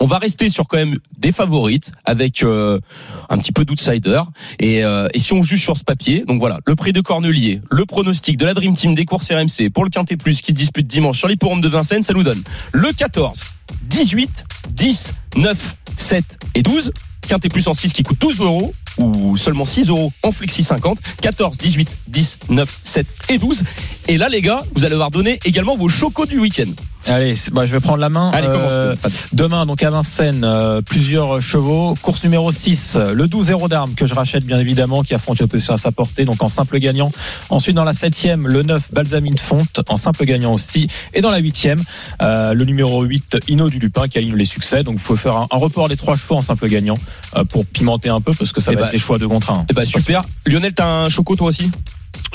[0.00, 2.80] on va rester sur quand même des favorites avec euh,
[3.28, 4.20] un petit peu d'outsider.
[4.58, 7.60] Et, euh, et si on juge sur ce papier, donc voilà, le prix de Cornelier,
[7.70, 10.56] le pronostic de la Dream Team des courses RMC pour le Quintet Plus qui se
[10.56, 12.42] dispute dimanche sur l'hipporome de Vincennes, ça nous donne
[12.72, 13.44] le 14,
[13.84, 16.92] 18, 10, 9, 7 et 12.
[17.28, 20.98] Quintet Plus en 6 qui coûte 12 euros ou seulement 6 euros en Flexi 50.
[21.22, 23.62] 14, 18, 10, 9, 7 et 12.
[24.08, 26.72] Et là, les gars, vous allez devoir donner également vos chocos du week-end.
[27.06, 28.30] Allez, bah, je vais prendre la main.
[28.32, 28.94] Allez, Euh.
[29.32, 31.94] Demain, donc à Vincennes, euh, plusieurs chevaux.
[32.02, 35.40] Course numéro 6, euh, le 12 héros d'armes que je rachète bien évidemment, qui affronte
[35.40, 37.10] l'opposition à sa portée, donc en simple gagnant.
[37.48, 40.88] Ensuite, dans la septième, le 9 Balsamine Fonte, en simple gagnant aussi.
[41.14, 41.82] Et dans la huitième,
[42.22, 44.82] euh, le numéro 8 Inno du Lupin qui aligne les succès.
[44.84, 46.98] Donc il faut faire un, un report des trois chevaux en simple gagnant
[47.36, 49.26] euh, pour pimenter un peu parce que ça Eh va bah, être des choix de
[49.26, 49.64] contre un.
[49.70, 50.22] Eh ben super.
[50.46, 51.70] Lionel, t'as un choco toi aussi?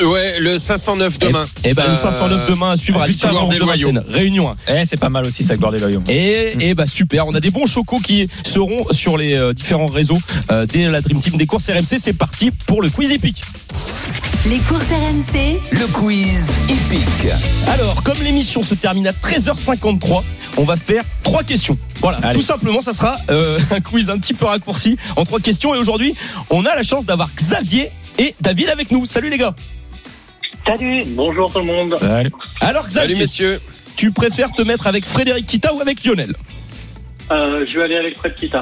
[0.01, 1.45] Ouais, le 509 demain.
[1.63, 3.91] Eh ben le Euh, 509 demain à suivre à Victoire l'Histoire des de Loyaux.
[4.09, 4.53] Réunion 1.
[4.81, 6.03] Eh, c'est pas mal aussi ça, gloire des loyaux.
[6.09, 9.85] Et, et bah super, on a des bons chocos qui seront sur les euh, différents
[9.85, 10.17] réseaux
[10.51, 11.97] euh, dès la Dream Team des courses RMC.
[11.99, 13.41] C'est parti pour le quiz épique.
[14.45, 17.31] Les courses RMC, Le quiz épique.
[17.67, 20.23] Alors, comme l'émission se termine à 13h53,
[20.57, 21.77] on va faire trois questions.
[22.01, 22.37] Voilà, Allez.
[22.39, 25.73] tout simplement, ça sera euh, un quiz un petit peu raccourci en trois questions.
[25.73, 26.15] Et aujourd'hui,
[26.49, 27.89] on a la chance d'avoir Xavier
[28.19, 29.05] et David avec nous.
[29.05, 29.55] Salut les gars.
[30.67, 32.31] Salut Bonjour tout le monde Salut.
[32.61, 33.61] Alors Salut Xavier, messieurs.
[33.95, 36.33] tu préfères te mettre avec Frédéric Kita ou avec Lionel?
[37.31, 38.61] Euh, Je vais aller avec Fred Kita.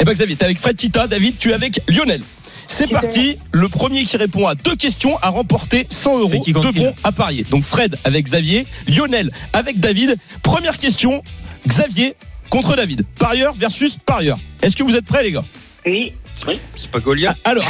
[0.00, 2.22] Eh ben Xavier, t'es avec Fred Kita, David, tu es avec Lionel.
[2.70, 6.94] C'est parti, le premier qui répond à deux questions a remporté 100 euros de bons
[7.02, 7.44] à parier.
[7.50, 10.16] Donc Fred avec Xavier, Lionel avec David.
[10.42, 11.22] Première question,
[11.66, 12.14] Xavier
[12.50, 13.04] contre David.
[13.18, 14.38] Parieur versus parieur.
[14.62, 15.44] Est-ce que vous êtes prêts les gars?
[15.86, 16.12] Oui.
[16.46, 16.58] Oui.
[16.76, 17.36] C'est pas Goliath.
[17.44, 17.66] Alors,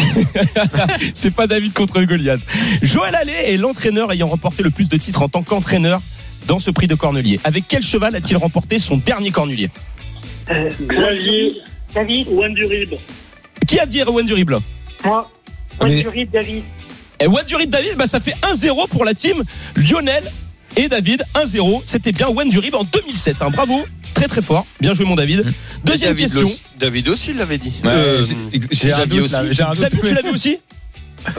[1.15, 2.41] c'est pas David contre Goliath.
[2.83, 6.01] Joël Allais est l'entraîneur ayant remporté le plus de titres en tant qu'entraîneur
[6.47, 7.41] dans ce prix de Cornelier.
[7.45, 9.71] Avec quel cheval a-t-il remporté son dernier Cornelier
[10.51, 11.55] Euh, Xavier.
[11.95, 12.27] David.
[12.29, 12.95] Juan Durib.
[13.67, 14.61] Qui a dit Erwan Durib là
[15.05, 15.31] Moi.
[15.81, 16.63] Juan Mais- Durib, David.
[17.21, 19.43] Et Wandurid David, bah ça fait 1-0 pour la team
[19.75, 20.23] Lionel
[20.77, 21.25] et David.
[21.35, 21.81] 1-0.
[21.85, 23.37] C'était bien Wandurid en 2007.
[23.41, 23.51] hein.
[23.51, 23.85] Bravo.
[24.19, 24.67] Très très fort.
[24.81, 25.45] Bien joué mon David.
[25.85, 26.49] Deuxième David question.
[26.49, 27.73] le- David aussi l'avait dit.
[27.85, 29.55] Euh, j'ai- j'ai un Xavier doute, là, aussi.
[29.55, 29.77] j'ai un doute.
[29.77, 30.59] Xavier, tu l'as vu aussi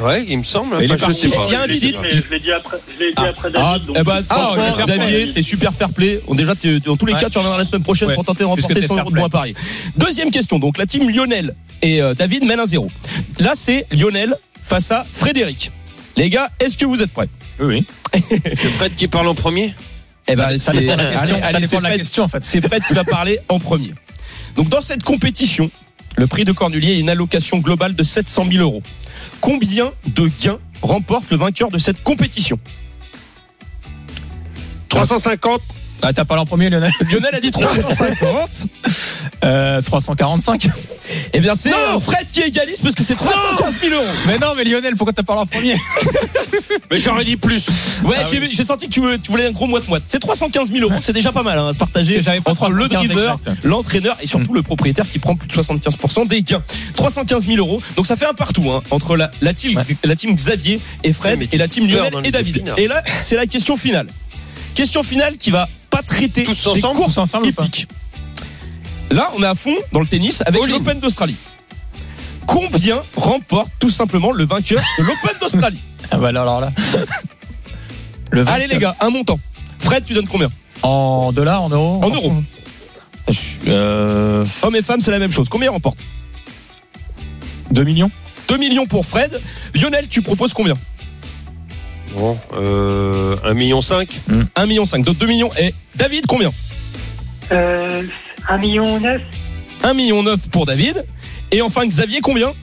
[0.01, 0.75] Ouais, il me semble.
[0.75, 1.45] Enfin, je sais pas.
[1.47, 2.03] Il y a un dit- titre.
[2.05, 3.85] Je l'ai dit après, je dit après Ah, David.
[3.87, 4.83] donc- eh ben, Ah, franchement, play.
[4.97, 6.21] Xavier, t'es super fair play.
[6.27, 6.53] Bon, déjà,
[6.85, 7.19] dans tous les Ouais.
[7.19, 8.15] cas, tu reviendras la semaine prochaine Ouais.
[8.15, 9.53] pour tenter de remporter t'es 100 fair euros de à Paris.
[9.97, 10.59] Deuxième question.
[10.59, 12.89] Donc, la team Lionel et euh, David mènent un 0
[13.39, 15.71] Là, c'est Lionel face à Frédéric.
[16.17, 17.29] Les gars, est-ce que vous êtes prêts?
[17.59, 18.21] Oui, oui.
[18.53, 19.73] C'est Fred qui parle en premier?
[20.31, 21.35] Eh ben, Ça c'est dépend de la question.
[21.35, 21.97] allez, Ça allez, dépend c'est de la Fred.
[21.99, 22.45] question, en fait.
[22.45, 23.93] C'est Fred qui va parler en premier.
[24.55, 25.69] Donc, dans cette compétition,
[26.17, 28.81] le prix de Cornulier est une allocation globale de 700 000 euros.
[29.41, 32.59] Combien de gains remporte le vainqueur de cette compétition?
[34.89, 35.61] 350
[36.01, 38.67] Ah, t'as parlé en premier, Lionel Lionel a dit 350.
[39.43, 40.69] euh, 345.
[41.33, 44.05] Eh bien, c'est euh, Fred qui égalise parce que c'est 315 000 euros.
[44.27, 45.75] Mais non, mais Lionel, pourquoi t'as parlé en premier?
[46.91, 47.67] Mais j'aurais dit plus.
[48.03, 48.53] Ouais, Ah j'ai oui.
[48.65, 50.03] senti que tu, voulais- tu voulais un gros moite-moite.
[50.05, 53.07] C'est 315 000 euros, c'est déjà pas mal hein, à se partager entre le 315
[53.07, 56.61] driver, l'entraîneur et surtout le propriétaire qui prend plus de 75% des gains.
[56.95, 59.83] 315 000 euros, donc ça fait un partout hein, entre la, la, team, Ouais.
[60.03, 62.57] la team Xavier et Fred et la team Lionel et David.
[62.57, 62.79] épinards.
[62.79, 64.07] Et là, c'est la question finale.
[64.75, 67.47] Question finale qui va pas traiter Tous des ensemble courses Tous ensemble.
[69.11, 71.35] Là, on est à fond dans le tennis avec l'Open d'Australie.
[72.45, 76.71] Combien remporte tout simplement le vainqueur de l'Open d'Australie Ah bah alors là.
[78.31, 79.39] Le Allez les gars, un montant.
[79.79, 80.49] Fred, tu donnes combien
[80.83, 82.33] En dollars, en euros En euros.
[83.67, 85.49] Euh, Hommes et femmes, c'est la même chose.
[85.49, 85.99] Combien remporte
[87.71, 88.11] 2 millions
[88.47, 89.39] 2 millions pour Fred.
[89.75, 90.73] Lionel, tu proposes combien
[92.15, 94.19] Bon, euh, 1,5 million 5
[94.55, 95.03] 1 million 5.
[95.03, 95.49] Donc 2 millions.
[95.59, 96.51] Et David, combien
[97.51, 98.03] Euh,
[98.47, 99.21] 1 million 9
[99.83, 101.05] 1 million 9 pour David.
[101.51, 102.53] Et enfin Xavier, combien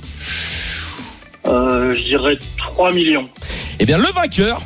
[1.47, 3.29] euh, Je dirais 3 millions.
[3.79, 4.61] Eh bien le vainqueur,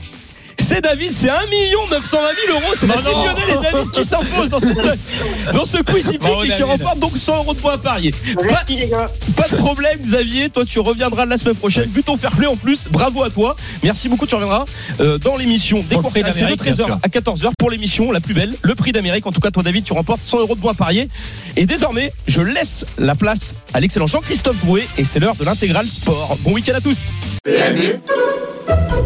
[0.70, 2.72] c'est David, c'est 1 million 920 000 euros.
[2.74, 6.62] C'est team Lionel et David qui s'imposent dans ce, dans ce quiz hippique et qui
[6.62, 8.14] remporte donc 100 euros de points à parier.
[9.36, 11.88] Pas, de problème Xavier, toi tu reviendras la semaine prochaine.
[11.88, 13.56] Buton fair play en plus, bravo à toi.
[13.82, 14.64] Merci beaucoup, tu reviendras
[15.00, 16.98] euh, dans l'émission des courses de d'Amérique, bien 13h sûr.
[17.02, 19.26] à 14h pour l'émission la plus belle, le prix d'Amérique.
[19.26, 21.08] En tout cas, toi David, tu remportes 100 euros de points à parier.
[21.56, 25.88] Et désormais, je laisse la place à l'excellent Jean-Christophe Drouet et c'est l'heure de l'intégral
[25.88, 26.38] sport.
[26.42, 27.08] Bon week-end à tous.